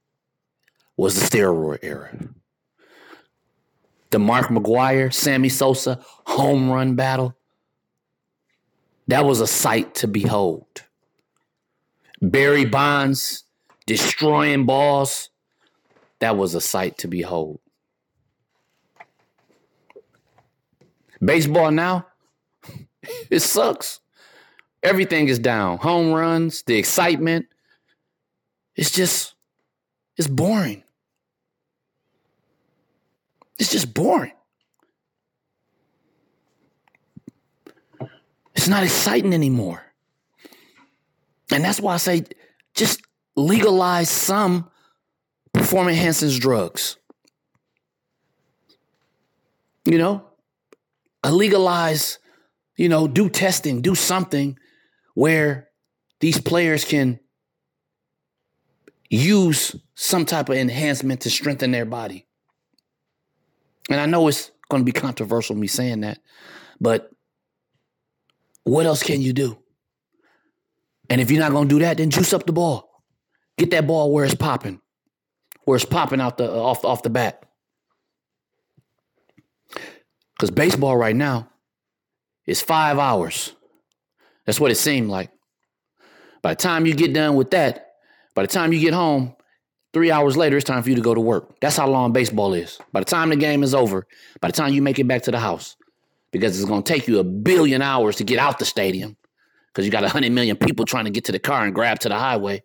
[0.96, 2.10] was the steroid era.
[4.10, 7.36] The Mark McGwire, Sammy Sosa home run battle.
[9.08, 10.82] That was a sight to behold.
[12.22, 13.43] Barry Bonds
[13.86, 15.30] destroying balls.
[16.20, 17.60] That was a sight to behold.
[21.22, 22.06] Baseball now,
[23.30, 24.00] it sucks.
[24.82, 25.78] Everything is down.
[25.78, 27.46] Home runs, the excitement.
[28.76, 29.34] It's just,
[30.16, 30.82] it's boring.
[33.58, 34.32] It's just boring.
[38.54, 39.82] It's not exciting anymore.
[41.50, 42.24] And that's why I say
[42.74, 43.00] just
[43.36, 44.70] legalize some
[45.52, 46.96] performance enhancing drugs.
[49.84, 50.24] You know,
[51.30, 52.18] legalize,
[52.76, 54.58] you know, do testing, do something
[55.14, 55.68] where
[56.20, 57.20] these players can
[59.10, 62.26] use some type of enhancement to strengthen their body.
[63.90, 66.18] And I know it's going to be controversial me saying that,
[66.80, 67.10] but
[68.64, 69.58] what else can you do?
[71.10, 72.93] And if you're not going to do that, then juice up the ball.
[73.56, 74.80] Get that ball where it's popping,
[75.64, 77.44] where it's popping out the off off the bat.
[80.34, 81.48] Because baseball right now
[82.46, 83.54] is five hours.
[84.46, 85.30] That's what it seemed like.
[86.42, 87.92] By the time you get done with that,
[88.34, 89.34] by the time you get home,
[89.94, 91.58] three hours later, it's time for you to go to work.
[91.60, 92.78] That's how long baseball is.
[92.92, 94.06] By the time the game is over,
[94.40, 95.76] by the time you make it back to the house,
[96.32, 99.16] because it's going to take you a billion hours to get out the stadium,
[99.68, 102.08] because you got 100 million people trying to get to the car and grab to
[102.08, 102.62] the highway.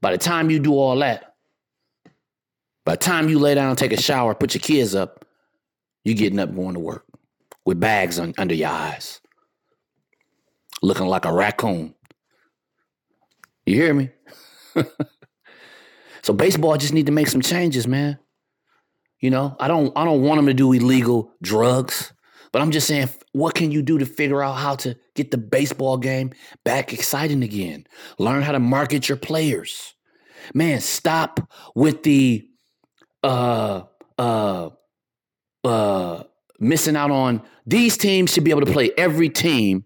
[0.00, 1.34] By the time you do all that,
[2.84, 5.24] by the time you lay down, take a shower, put your kids up,
[6.04, 7.04] you're getting up going to work
[7.64, 9.20] with bags on, under your eyes,
[10.82, 11.94] looking like a raccoon.
[13.66, 14.10] You hear me?
[16.22, 18.18] so baseball just need to make some changes, man.
[19.20, 22.12] You know, I don't I don't want them to do illegal drugs,
[22.52, 25.38] but I'm just saying what can you do to figure out how to get the
[25.38, 26.32] baseball game
[26.64, 27.86] back exciting again?
[28.18, 29.94] Learn how to market your players.
[30.54, 31.40] Man, stop
[31.74, 32.46] with the
[33.22, 33.82] uh
[34.18, 34.70] uh
[35.64, 36.22] uh
[36.58, 39.84] missing out on these teams should be able to play every team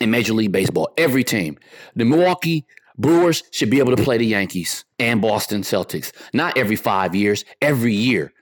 [0.00, 0.88] in Major League Baseball.
[0.96, 1.58] Every team.
[1.94, 2.66] The Milwaukee
[2.96, 6.12] Brewers should be able to play the Yankees and Boston Celtics.
[6.34, 8.32] Not every five years, every year.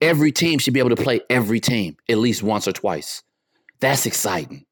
[0.00, 3.22] Every team should be able to play every team at least once or twice.
[3.80, 4.64] That's exciting.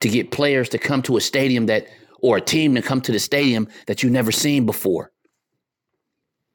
[0.00, 1.86] To get players to come to a stadium that,
[2.20, 5.12] or a team to come to the stadium that you've never seen before.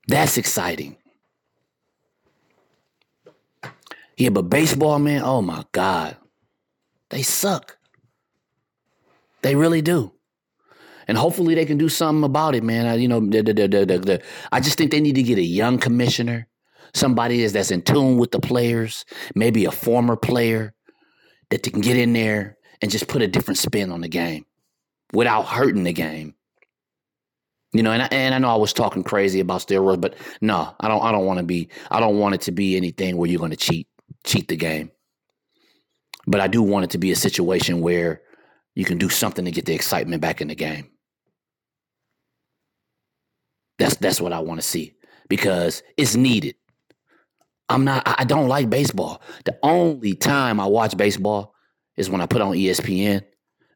[0.07, 0.97] That's exciting.
[4.17, 6.17] Yeah, but baseball, man, oh my God.
[7.09, 7.77] They suck.
[9.41, 10.13] They really do.
[11.07, 12.85] And hopefully they can do something about it, man.
[12.85, 15.77] I, you know, the, the, the, I just think they need to get a young
[15.77, 16.47] commissioner
[16.93, 20.73] somebody is that's in tune with the players, maybe a former player
[21.49, 24.45] that can get in there and just put a different spin on the game
[25.13, 26.33] without hurting the game.
[27.73, 30.75] You know, and I, and I know I was talking crazy about steroids, but no,
[30.81, 31.01] I don't.
[31.01, 31.69] I don't want to be.
[31.89, 33.87] I don't want it to be anything where you're going to cheat,
[34.25, 34.91] cheat the game.
[36.27, 38.21] But I do want it to be a situation where
[38.75, 40.89] you can do something to get the excitement back in the game.
[43.79, 44.95] That's that's what I want to see
[45.29, 46.55] because it's needed.
[47.71, 49.21] I'm not, I don't like baseball.
[49.45, 51.55] The only time I watch baseball
[51.95, 53.23] is when I put on ESPN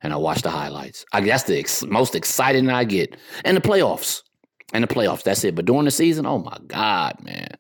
[0.02, 1.06] and I watch the highlights.
[1.14, 3.16] I guess the ex- most exciting I get.
[3.46, 4.22] And the playoffs.
[4.74, 5.24] And the playoffs.
[5.24, 5.56] That's it.
[5.56, 7.58] But during the season, oh my God, man.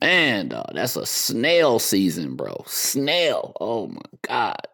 [0.00, 2.64] Man, dog, that's a snail season, bro.
[2.66, 3.52] Snail.
[3.60, 4.66] Oh my God.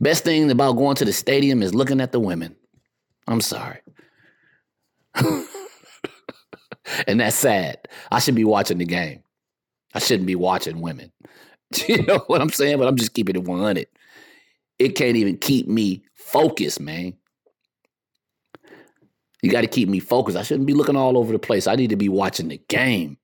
[0.00, 2.56] Best thing about going to the stadium is looking at the women.
[3.28, 3.80] I'm sorry.
[7.06, 7.88] and that's sad.
[8.10, 9.22] I should be watching the game.
[9.94, 11.12] I shouldn't be watching women.
[11.86, 12.78] You know what I'm saying?
[12.78, 13.86] But I'm just keeping it 100.
[14.80, 17.14] It can't even keep me focused, man.
[19.40, 20.36] You got to keep me focused.
[20.36, 21.68] I shouldn't be looking all over the place.
[21.68, 23.18] I need to be watching the game.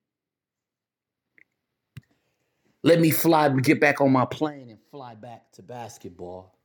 [2.85, 6.57] Let me fly, get back on my plane and fly back to basketball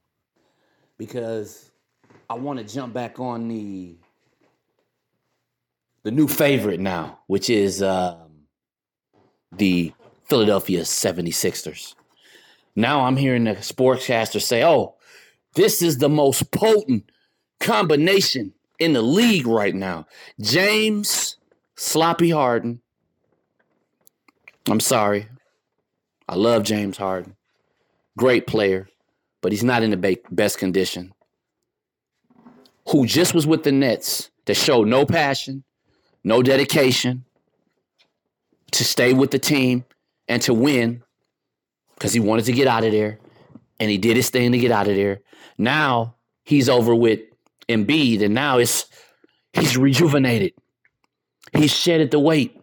[1.00, 1.72] because
[2.30, 3.98] I want to jump back on the
[6.04, 8.46] the new favorite now, which is um,
[9.52, 11.96] the Philadelphia 76ers.
[12.76, 14.96] Now I'm hearing the sportscaster say, oh,
[15.56, 17.12] this is the most potent
[17.60, 20.08] combination in the league right now.
[20.40, 21.38] James
[21.76, 22.82] Sloppy Harden.
[24.70, 25.28] I'm sorry.
[26.30, 27.36] I love James Harden.
[28.18, 28.90] Great player,
[29.42, 31.14] but he's not in the best condition.
[32.90, 35.64] Who just was with the Nets that showed no passion,
[36.24, 37.26] no dedication
[38.72, 39.86] to stay with the team
[40.28, 41.04] and to win
[41.96, 43.20] because he wanted to get out of there
[43.80, 45.22] and he did his thing to get out of there.
[45.58, 47.20] Now he's over with
[47.68, 48.86] Embiid and now it's
[49.54, 50.54] he's rejuvenated.
[51.54, 52.58] He's shedded the weight.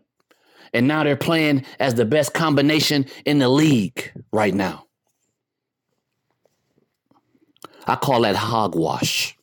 [0.74, 4.84] And now they're playing as the best combination in the league right now.
[7.86, 9.36] I call that hogwash.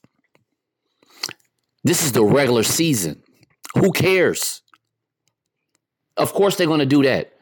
[1.84, 3.23] This is the regular season.
[3.77, 4.61] Who cares?
[6.17, 7.33] Of course they're going to do that.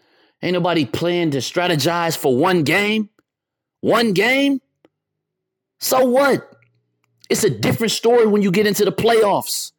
[0.41, 3.10] Ain't nobody playing to strategize for one game.
[3.82, 4.62] One game?
[5.80, 6.50] So what?
[7.30, 9.72] It's a different story when you get into the playoffs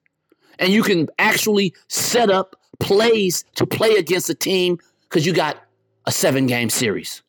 [0.58, 5.62] and you can actually set up plays to play against a team because you got
[6.06, 7.22] a seven game series.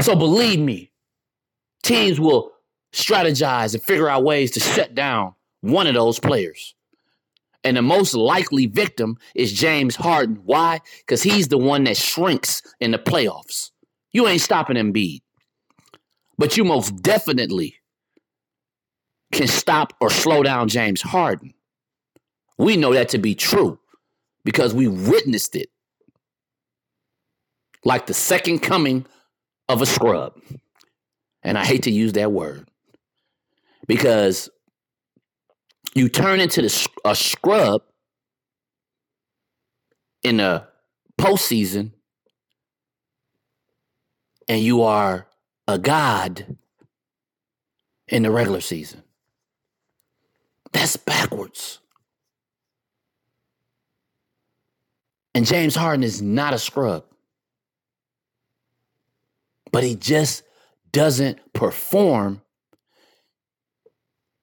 [0.00, 0.90] So believe me,
[1.82, 2.52] teams will
[2.92, 6.74] strategize and figure out ways to shut down one of those players.
[7.64, 10.40] And the most likely victim is James Harden.
[10.44, 10.80] Why?
[10.98, 13.70] Because he's the one that shrinks in the playoffs.
[14.12, 15.20] You ain't stopping Embiid.
[16.38, 17.76] But you most definitely
[19.30, 21.54] can stop or slow down James Harden.
[22.58, 23.78] We know that to be true
[24.44, 25.68] because we witnessed it.
[27.84, 29.06] Like the second coming
[29.68, 30.34] of a scrub.
[31.42, 32.68] And I hate to use that word
[33.86, 34.48] because
[35.94, 37.82] you turn into the, a scrub
[40.22, 40.66] in the
[41.20, 41.92] postseason,
[44.48, 45.26] and you are
[45.68, 46.56] a god
[48.08, 49.02] in the regular season.
[50.72, 51.78] That's backwards.
[55.34, 57.04] And James Harden is not a scrub.
[59.70, 60.42] But he just
[60.92, 62.42] doesn't perform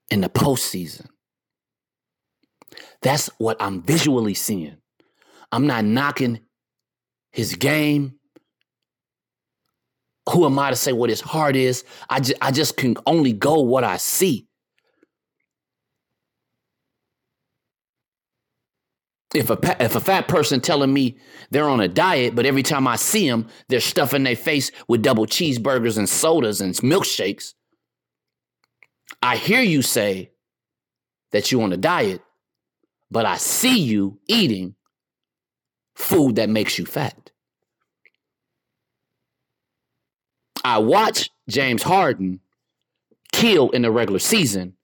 [0.09, 1.07] in the postseason.
[3.01, 4.77] That's what I'm visually seeing.
[5.51, 6.41] I'm not knocking
[7.31, 8.15] his game.
[10.29, 11.83] Who am I to say what his heart is?
[12.09, 14.47] I, ju- I just can only go what I see.
[19.33, 21.17] If a, if a fat person telling me
[21.51, 25.03] they're on a diet, but every time I see them, they're stuffing their face with
[25.03, 27.53] double cheeseburgers and sodas and milkshakes,
[29.21, 30.31] I hear you say
[31.31, 32.21] that you're on a diet,
[33.11, 34.75] but I see you eating
[35.95, 37.31] food that makes you fat.
[40.63, 42.39] I watch James Harden
[43.31, 44.75] kill in the regular season,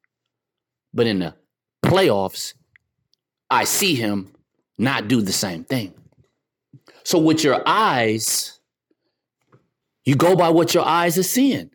[0.94, 1.36] but in the
[1.86, 2.54] playoffs,
[3.50, 4.34] I see him
[4.78, 5.94] not do the same thing.
[7.04, 8.60] So, with your eyes,
[10.06, 11.70] you go by what your eyes are seeing.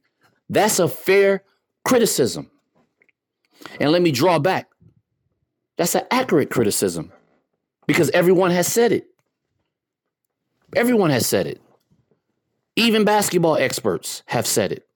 [0.48, 1.44] That's a fair
[1.84, 2.50] criticism.
[3.78, 4.69] And let me draw back.
[5.80, 7.10] That's an accurate criticism
[7.86, 9.06] because everyone has said it.
[10.76, 11.58] Everyone has said it.
[12.76, 14.86] Even basketball experts have said it.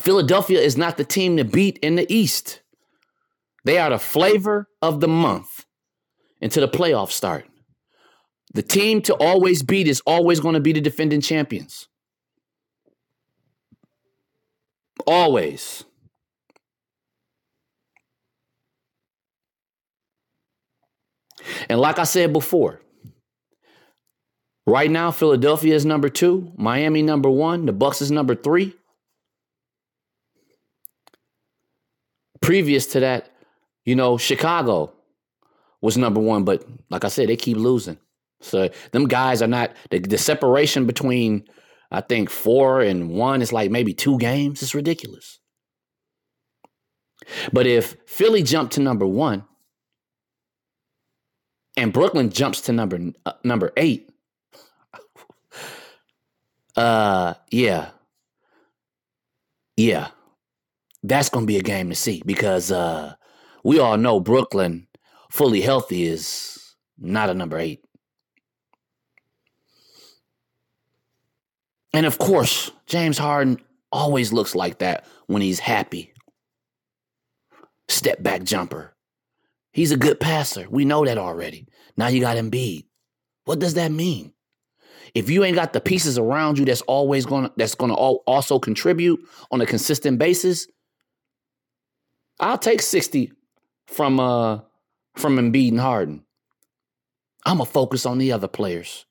[0.00, 2.62] Philadelphia is not the team to beat in the East.
[3.62, 5.66] They are the flavor of the month
[6.40, 7.46] until the playoffs start.
[8.54, 11.88] The team to always beat is always going to be the defending champions.
[15.06, 15.84] Always.
[21.68, 22.80] And like I said before,
[24.66, 28.74] right now Philadelphia is number two, Miami number one, the Bucks is number three.
[32.40, 33.30] Previous to that,
[33.84, 34.92] you know, Chicago
[35.80, 37.98] was number one, but like I said, they keep losing.
[38.40, 41.44] So them guys are not the, the separation between
[41.90, 44.62] I think four and one is like maybe two games.
[44.62, 45.38] It's ridiculous.
[47.52, 49.44] But if Philly jumped to number one,
[51.76, 54.10] and Brooklyn jumps to number uh, number eight.
[56.76, 57.88] Uh, yeah,
[59.78, 60.08] yeah,
[61.02, 63.14] that's gonna be a game to see because uh,
[63.64, 64.86] we all know Brooklyn
[65.30, 67.82] fully healthy is not a number eight.
[71.92, 73.58] And of course, James Harden
[73.90, 76.12] always looks like that when he's happy.
[77.88, 78.95] Step back jumper.
[79.76, 80.66] He's a good passer.
[80.70, 81.68] We know that already.
[81.98, 82.86] Now you got Embiid.
[83.44, 84.32] What does that mean?
[85.14, 87.94] If you ain't got the pieces around you that's always going to that's going to
[87.94, 89.20] also contribute
[89.50, 90.66] on a consistent basis,
[92.40, 93.32] I'll take 60
[93.86, 94.60] from uh
[95.14, 96.24] from Embiid and Harden.
[97.44, 99.04] I'm gonna focus on the other players.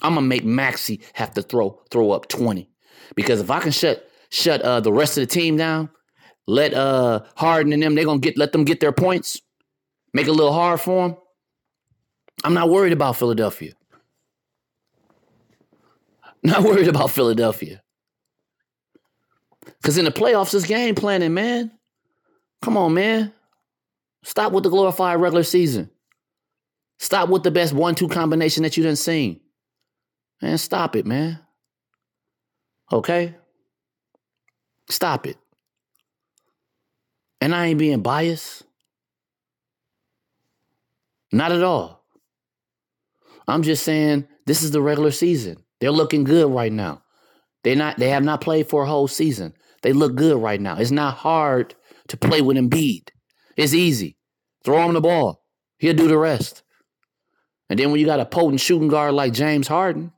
[0.00, 2.66] I'm gonna make Maxey have to throw throw up 20.
[3.14, 5.90] Because if I can shut shut uh, the rest of the team down,
[6.46, 9.42] let uh, Harden and them, they're gonna get let them get their points,
[10.12, 11.16] make it a little hard for them.
[12.44, 13.72] I'm not worried about Philadelphia.
[16.42, 17.82] Not worried about Philadelphia.
[19.82, 21.70] Cause in the playoffs, it's game planning, man.
[22.62, 23.32] Come on, man.
[24.22, 25.90] Stop with the glorified regular season.
[26.98, 29.40] Stop with the best one-two combination that you didn't seen.
[30.42, 31.38] Man, stop it, man.
[32.92, 33.34] Okay?
[34.90, 35.38] Stop it.
[37.40, 38.64] And I ain't being biased.
[41.32, 42.04] Not at all.
[43.46, 45.64] I'm just saying this is the regular season.
[45.80, 47.02] They're looking good right now.
[47.64, 49.54] They not they have not played for a whole season.
[49.82, 50.76] They look good right now.
[50.76, 51.74] It's not hard
[52.08, 53.08] to play with Embiid.
[53.56, 54.16] It's easy.
[54.64, 55.44] Throw him the ball.
[55.78, 56.62] He'll do the rest.
[57.68, 60.12] And then when you got a potent shooting guard like James Harden,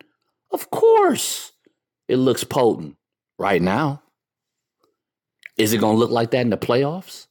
[0.50, 1.52] of course
[2.08, 2.96] it looks potent
[3.38, 4.02] right now.
[5.58, 7.26] Is it going to look like that in the playoffs?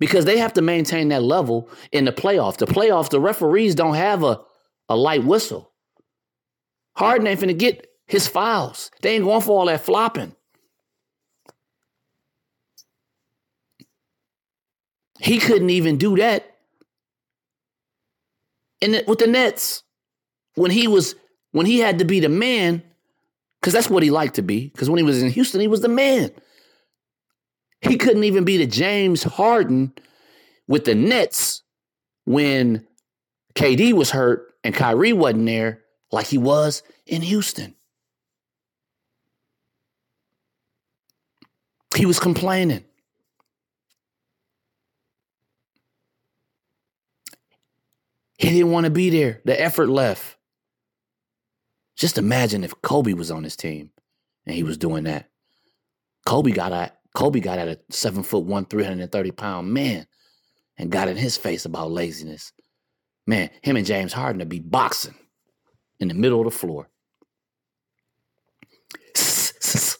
[0.00, 2.56] Because they have to maintain that level in the playoffs.
[2.56, 4.40] The playoffs, the referees don't have a,
[4.88, 5.70] a light whistle.
[6.96, 8.90] Harden ain't finna get his fouls.
[9.02, 10.34] They ain't going for all that flopping.
[15.20, 16.56] He couldn't even do that
[18.80, 19.82] in the, with the Nets
[20.54, 21.14] when he was
[21.52, 22.82] when he had to be the man,
[23.60, 24.68] because that's what he liked to be.
[24.68, 26.30] Because when he was in Houston, he was the man.
[27.82, 29.92] He couldn't even be the James Harden
[30.66, 31.62] with the Nets
[32.24, 32.86] when
[33.54, 37.74] KD was hurt and Kyrie wasn't there like he was in Houston.
[41.96, 42.84] He was complaining.
[48.38, 49.40] He didn't want to be there.
[49.44, 50.36] The effort left.
[51.96, 53.90] Just imagine if Kobe was on his team
[54.46, 55.28] and he was doing that.
[56.24, 60.06] Kobe got at Kobe got at a seven foot one, 330 pound man
[60.78, 62.52] and got in his face about laziness.
[63.26, 65.14] Man, him and James Harden would be boxing
[65.98, 66.88] in the middle of the floor.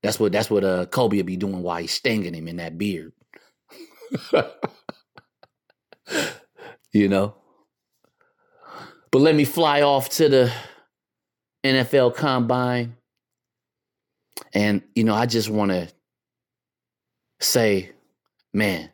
[0.00, 2.78] That's what that's what uh Kobe would be doing while he's stinging him in that
[2.78, 3.12] beard.
[6.92, 7.34] you know?
[9.10, 10.52] But let me fly off to the
[11.64, 12.96] NFL Combine.
[14.52, 15.88] And, you know, I just want to
[17.40, 17.92] say,
[18.52, 18.90] man,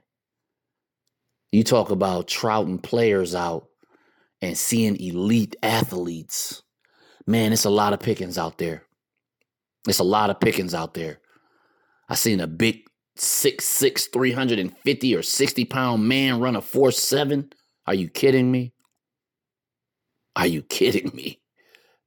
[1.53, 3.69] you talk about trouting players out
[4.43, 6.63] and seeing elite athletes.
[7.27, 8.85] Man, it's a lot of pickings out there.
[9.89, 11.21] It's a lot of pickings out there.
[12.09, 12.83] I seen a big
[13.17, 17.51] six six, 350 or 60 pound man run a 4 7.
[17.87, 18.73] Are you kidding me?
[20.37, 21.41] Are you kidding me?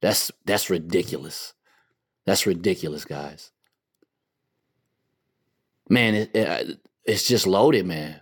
[0.02, 1.54] That's that's ridiculous.
[2.26, 3.50] That's ridiculous, guys.
[5.88, 6.74] Man, it, it, uh,
[7.04, 8.20] it's just loaded, man.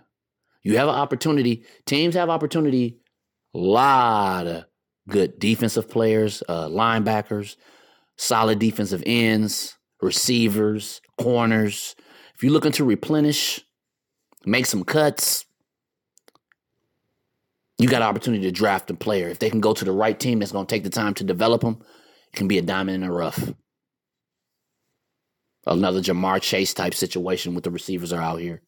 [0.63, 1.63] You have an opportunity.
[1.85, 2.99] Teams have opportunity.
[3.53, 4.65] A lot of
[5.09, 7.55] good defensive players, uh, linebackers,
[8.17, 11.95] solid defensive ends, receivers, corners.
[12.35, 13.61] If you're looking to replenish,
[14.45, 15.45] make some cuts,
[17.77, 19.29] you got an opportunity to draft a player.
[19.29, 21.23] If they can go to the right team that's going to take the time to
[21.23, 21.81] develop them,
[22.33, 23.53] it can be a diamond in the rough.
[25.67, 28.61] Another Ja'Marr Chase type situation with the receivers are out here.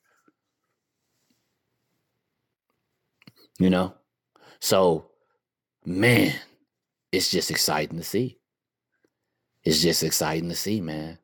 [3.57, 3.95] You know?
[4.59, 5.09] So,
[5.85, 6.35] man,
[7.11, 8.37] it's just exciting to see.
[9.63, 11.19] It's just exciting to see, man.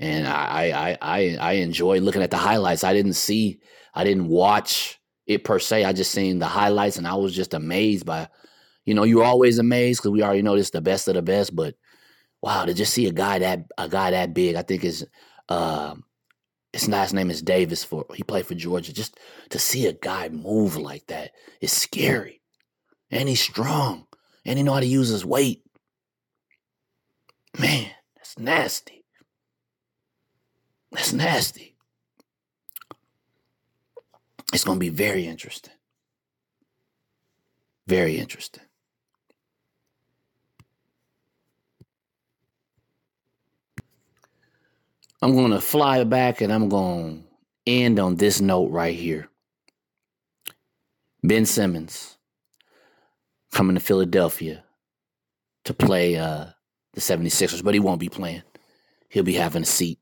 [0.00, 2.84] And I I I I enjoy looking at the highlights.
[2.84, 3.60] I didn't see,
[3.94, 5.84] I didn't watch it per se.
[5.84, 8.28] I just seen the highlights and I was just amazed by,
[8.84, 11.54] you know, you're always amazed because we already know this the best of the best.
[11.54, 11.76] But
[12.44, 15.06] wow, to just see a guy that a guy that big, I think is
[15.48, 15.94] uh,
[16.74, 18.92] his last name is Davis for he played for Georgia.
[18.92, 19.18] Just
[19.48, 21.30] to see a guy move like that
[21.62, 22.42] is scary.
[23.10, 24.06] And he's strong.
[24.44, 25.62] And he know how to use his weight.
[27.58, 29.06] Man, that's nasty.
[30.92, 31.78] That's nasty.
[34.52, 35.72] It's to be very interesting.
[37.86, 38.63] Very interesting.
[45.24, 49.30] I'm going to fly back and I'm going to end on this note right here.
[51.22, 52.18] Ben Simmons
[53.50, 54.62] coming to Philadelphia
[55.64, 56.48] to play uh,
[56.92, 58.42] the 76ers, but he won't be playing.
[59.08, 59.98] He'll be having a seat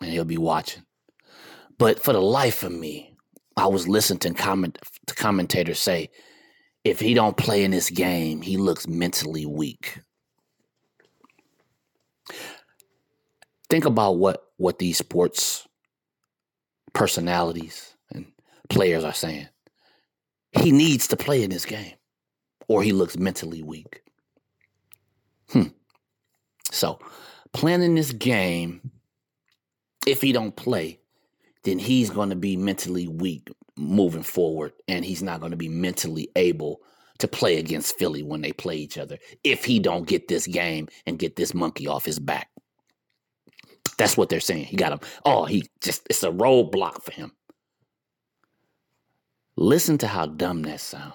[0.00, 0.82] and he'll be watching.
[1.78, 3.16] But for the life of me,
[3.56, 6.10] I was listening to, comment, to commentators say,
[6.82, 10.00] if he don't play in this game, he looks mentally weak.
[13.74, 15.66] Think about what what these sports
[16.92, 18.24] personalities and
[18.68, 19.48] players are saying.
[20.52, 21.94] He needs to play in this game
[22.68, 24.02] or he looks mentally weak.
[25.48, 25.70] Hmm.
[26.70, 27.00] So,
[27.52, 28.92] planning this game,
[30.06, 31.00] if he don't play,
[31.64, 35.68] then he's going to be mentally weak moving forward and he's not going to be
[35.68, 36.78] mentally able
[37.18, 40.86] to play against Philly when they play each other if he don't get this game
[41.06, 42.48] and get this monkey off his back.
[43.96, 44.64] That's what they're saying.
[44.64, 45.00] He got him.
[45.24, 47.32] Oh, he just, it's a roadblock for him.
[49.56, 51.14] Listen to how dumb that sounds.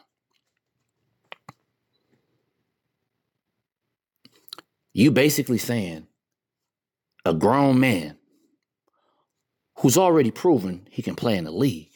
[4.94, 6.08] You basically saying
[7.26, 8.18] a grown man
[9.78, 11.92] who's already proven he can play in the league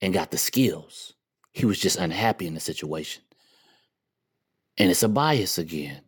[0.00, 1.14] and got the skills.
[1.52, 3.22] He was just unhappy in the situation.
[4.76, 6.02] And it's a bias again.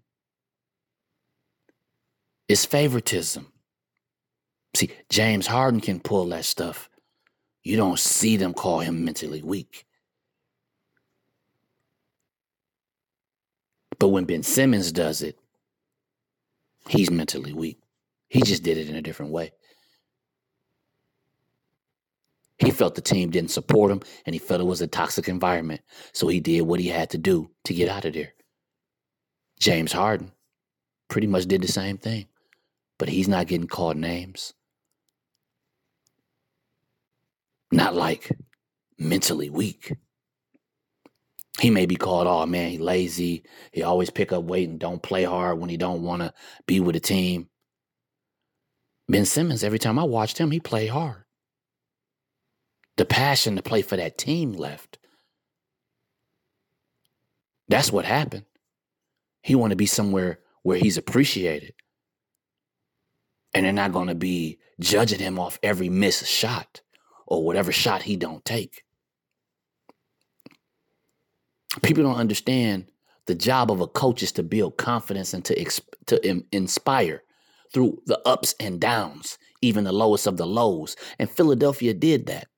[2.48, 3.50] It's favoritism.
[4.74, 6.88] See, James Harden can pull that stuff.
[7.62, 9.86] You don't see them call him mentally weak.
[13.98, 15.38] But when Ben Simmons does it,
[16.88, 17.78] he's mentally weak.
[18.28, 19.52] He just did it in a different way.
[22.58, 25.80] He felt the team didn't support him and he felt it was a toxic environment.
[26.12, 28.34] So he did what he had to do to get out of there.
[29.60, 30.32] James Harden
[31.08, 32.26] pretty much did the same thing,
[32.98, 34.54] but he's not getting called names.
[37.70, 38.30] Not like
[38.98, 39.94] mentally weak.
[41.60, 43.42] He may be called, oh man, he lazy.
[43.72, 46.32] He always pick up weight and don't play hard when he don't want to
[46.66, 47.48] be with a team.
[49.08, 51.24] Ben Simmons, every time I watched him, he played hard.
[52.96, 54.98] The passion to play for that team left.
[57.68, 58.44] That's what happened.
[59.42, 61.74] He want to be somewhere where he's appreciated.
[63.54, 66.82] And they're not going to be judging him off every missed shot
[67.28, 68.82] or whatever shot he don't take.
[71.82, 72.86] People don't understand
[73.26, 77.22] the job of a coach is to build confidence and to exp- to Im- inspire
[77.72, 80.96] through the ups and downs, even the lowest of the lows.
[81.18, 82.48] And Philadelphia did that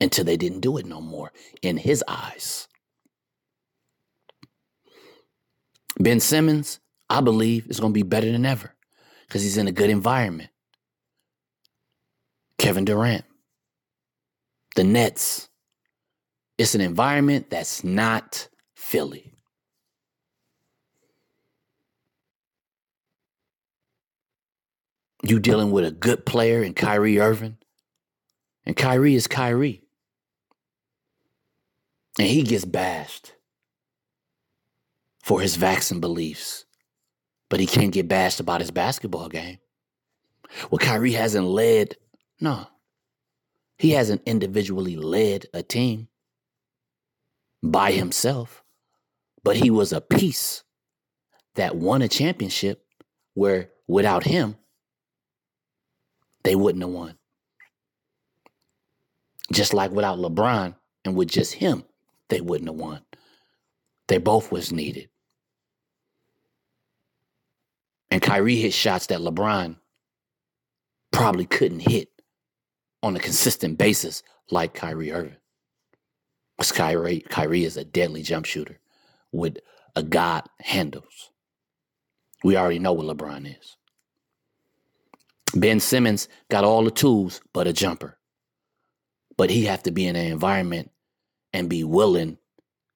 [0.00, 2.68] until they didn't do it no more in his eyes.
[5.98, 6.78] Ben Simmons,
[7.10, 8.72] I believe, is going to be better than ever
[9.26, 10.50] because he's in a good environment.
[12.58, 13.24] Kevin Durant,
[14.76, 15.48] the Nets.
[16.58, 19.32] It's an environment that's not Philly.
[25.22, 27.58] You dealing with a good player in Kyrie Irving,
[28.66, 29.82] and Kyrie is Kyrie.
[32.18, 33.34] And he gets bashed
[35.22, 36.64] for his vaccine beliefs,
[37.48, 39.58] but he can't get bashed about his basketball game.
[40.70, 41.96] Well, Kyrie hasn't led,
[42.40, 42.66] no,
[43.78, 46.08] he hasn't individually led a team
[47.62, 48.62] by himself,
[49.42, 50.64] but he was a piece
[51.54, 52.84] that won a championship
[53.34, 54.56] where without him,
[56.44, 57.18] they wouldn't have won.
[59.52, 60.74] Just like without LeBron
[61.04, 61.84] and with just him,
[62.28, 63.00] they wouldn't have won.
[64.08, 65.08] They both was needed.
[68.10, 69.76] And Kyrie hit shots that LeBron
[71.10, 72.08] probably couldn't hit
[73.02, 75.36] on a consistent basis like Kyrie Irving.
[76.56, 78.78] Because Kyrie, Kyrie is a deadly jump shooter
[79.32, 79.58] with
[79.94, 81.30] a God handles.
[82.42, 83.76] We already know what LeBron is.
[85.54, 88.18] Ben Simmons got all the tools but a jumper.
[89.36, 90.90] But he have to be in an environment
[91.52, 92.38] and be willing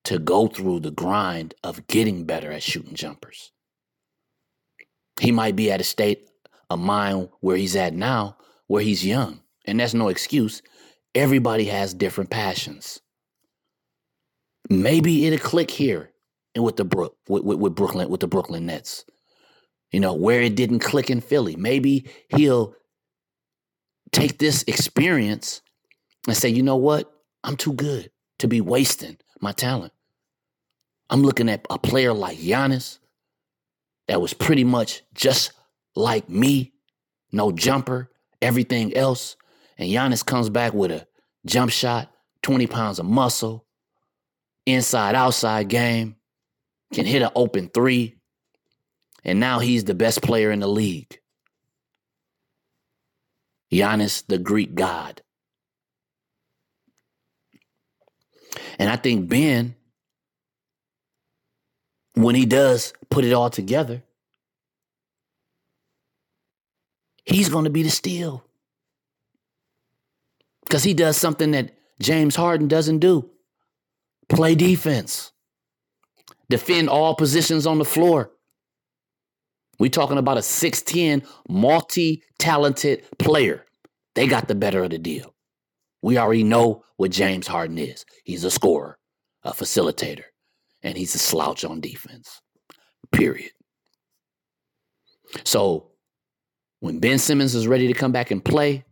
[0.05, 3.53] to go through the grind of getting better at shooting jumpers.
[5.21, 6.29] He might be at a state
[6.69, 8.37] of mind where he's at now,
[8.67, 10.63] where he's young, and that's no excuse.
[11.15, 13.01] Everybody has different passions.
[14.71, 16.11] Maybe it'll click here
[16.55, 19.05] and with the Brook, with, with, with Brooklyn, with the Brooklyn Nets.
[19.91, 21.55] You know, where it didn't click in Philly.
[21.57, 22.75] Maybe he'll
[24.11, 25.61] take this experience
[26.27, 27.13] and say, you know what?
[27.45, 29.93] I'm too good to be wasting my talent.
[31.11, 32.99] I'm looking at a player like Giannis
[34.09, 35.53] that was pretty much just
[35.95, 36.73] like me,
[37.33, 38.11] no jumper,
[38.41, 39.37] everything else.
[39.83, 41.05] And Giannis comes back with a
[41.45, 42.09] jump shot,
[42.43, 43.67] 20 pounds of muscle,
[44.65, 46.15] inside outside game,
[46.95, 48.15] can hit an open three.
[49.25, 51.19] And now he's the best player in the league.
[53.73, 55.21] Giannis, the Greek god.
[58.79, 59.75] And I think Ben,
[62.15, 64.05] when he does put it all together,
[67.25, 68.45] he's going to be the steal.
[70.65, 73.31] Because he does something that James Harden doesn't do
[74.29, 75.33] play defense,
[76.49, 78.31] defend all positions on the floor.
[79.79, 83.65] We're talking about a 6'10, multi talented player.
[84.15, 85.35] They got the better of the deal.
[86.03, 88.99] We already know what James Harden is he's a scorer,
[89.45, 90.25] a facilitator,
[90.83, 92.41] and he's a slouch on defense,
[93.13, 93.53] period.
[95.45, 95.91] So
[96.81, 98.85] when Ben Simmons is ready to come back and play,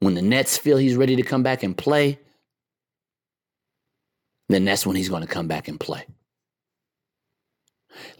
[0.00, 2.18] when the Nets feel he's ready to come back and play,
[4.48, 6.06] then that's when he's going to come back and play.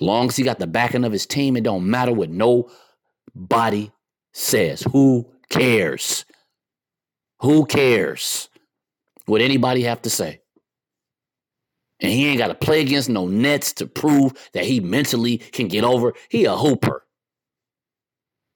[0.01, 3.91] Long as he got the backing of his team, it don't matter what nobody
[4.33, 4.83] says.
[4.93, 6.25] Who cares?
[7.41, 8.49] Who cares
[9.27, 10.41] what anybody have to say?
[12.01, 15.69] And he ain't got to play against no Nets to prove that he mentally can
[15.69, 16.15] get over.
[16.29, 17.05] He a hooper.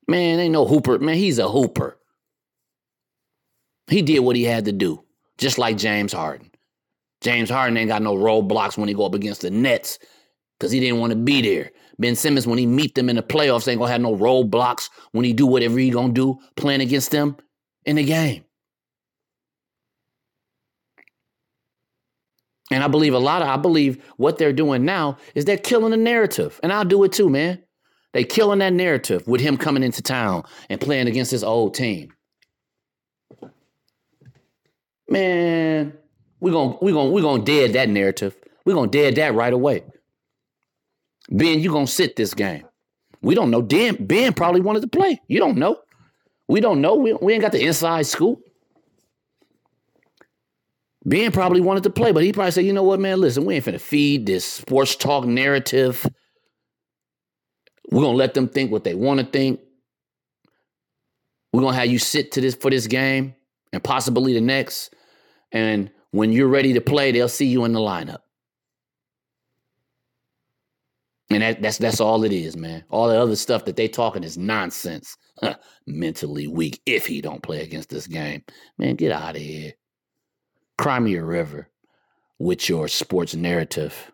[0.08, 0.98] Man, ain't no hooper.
[0.98, 1.99] Man, he's a hooper.
[3.90, 5.04] He did what he had to do,
[5.36, 6.50] just like James Harden.
[7.20, 9.98] James Harden ain't got no roadblocks when he go up against the Nets
[10.58, 11.72] because he didn't want to be there.
[11.98, 15.24] Ben Simmons, when he meet them in the playoffs, ain't gonna have no roadblocks when
[15.24, 17.36] he do whatever he gonna do playing against them
[17.84, 18.44] in the game.
[22.70, 25.90] And I believe a lot of I believe what they're doing now is they're killing
[25.90, 26.60] the narrative.
[26.62, 27.62] And I'll do it too, man.
[28.12, 32.12] They killing that narrative with him coming into town and playing against his old team.
[35.10, 35.92] Man,
[36.40, 38.36] we're gonna we're gonna we're gonna dead that narrative.
[38.64, 39.82] We're gonna dead that right away.
[41.28, 42.64] Ben, you gonna sit this game.
[43.20, 43.60] We don't know.
[43.60, 45.20] Ben, ben probably wanted to play.
[45.28, 45.78] You don't know.
[46.48, 46.94] We don't know.
[46.94, 48.40] We, we ain't got the inside scoop.
[51.04, 53.54] Ben probably wanted to play, but he probably said, you know what, man, listen, we
[53.54, 56.06] ain't finna feed this sports talk narrative.
[57.90, 59.60] We're gonna let them think what they want to think.
[61.52, 63.34] We're gonna have you sit to this for this game
[63.72, 64.94] and possibly the next.
[65.52, 68.20] And when you're ready to play, they'll see you in the lineup.
[71.30, 72.84] And that, that's that's all it is, man.
[72.90, 75.16] All the other stuff that they talking is nonsense.
[75.86, 78.42] Mentally weak if he don't play against this game.
[78.78, 79.72] Man, get out of here.
[80.76, 81.68] Cry me a river
[82.38, 84.10] with your sports narrative.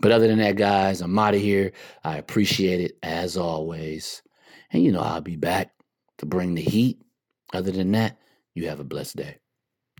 [0.00, 1.72] But other than that, guys, I'm out of here.
[2.04, 4.22] I appreciate it as always.
[4.72, 5.72] And you know, I'll be back
[6.18, 7.02] to bring the heat.
[7.52, 8.18] Other than that,
[8.56, 9.38] you have a blessed day.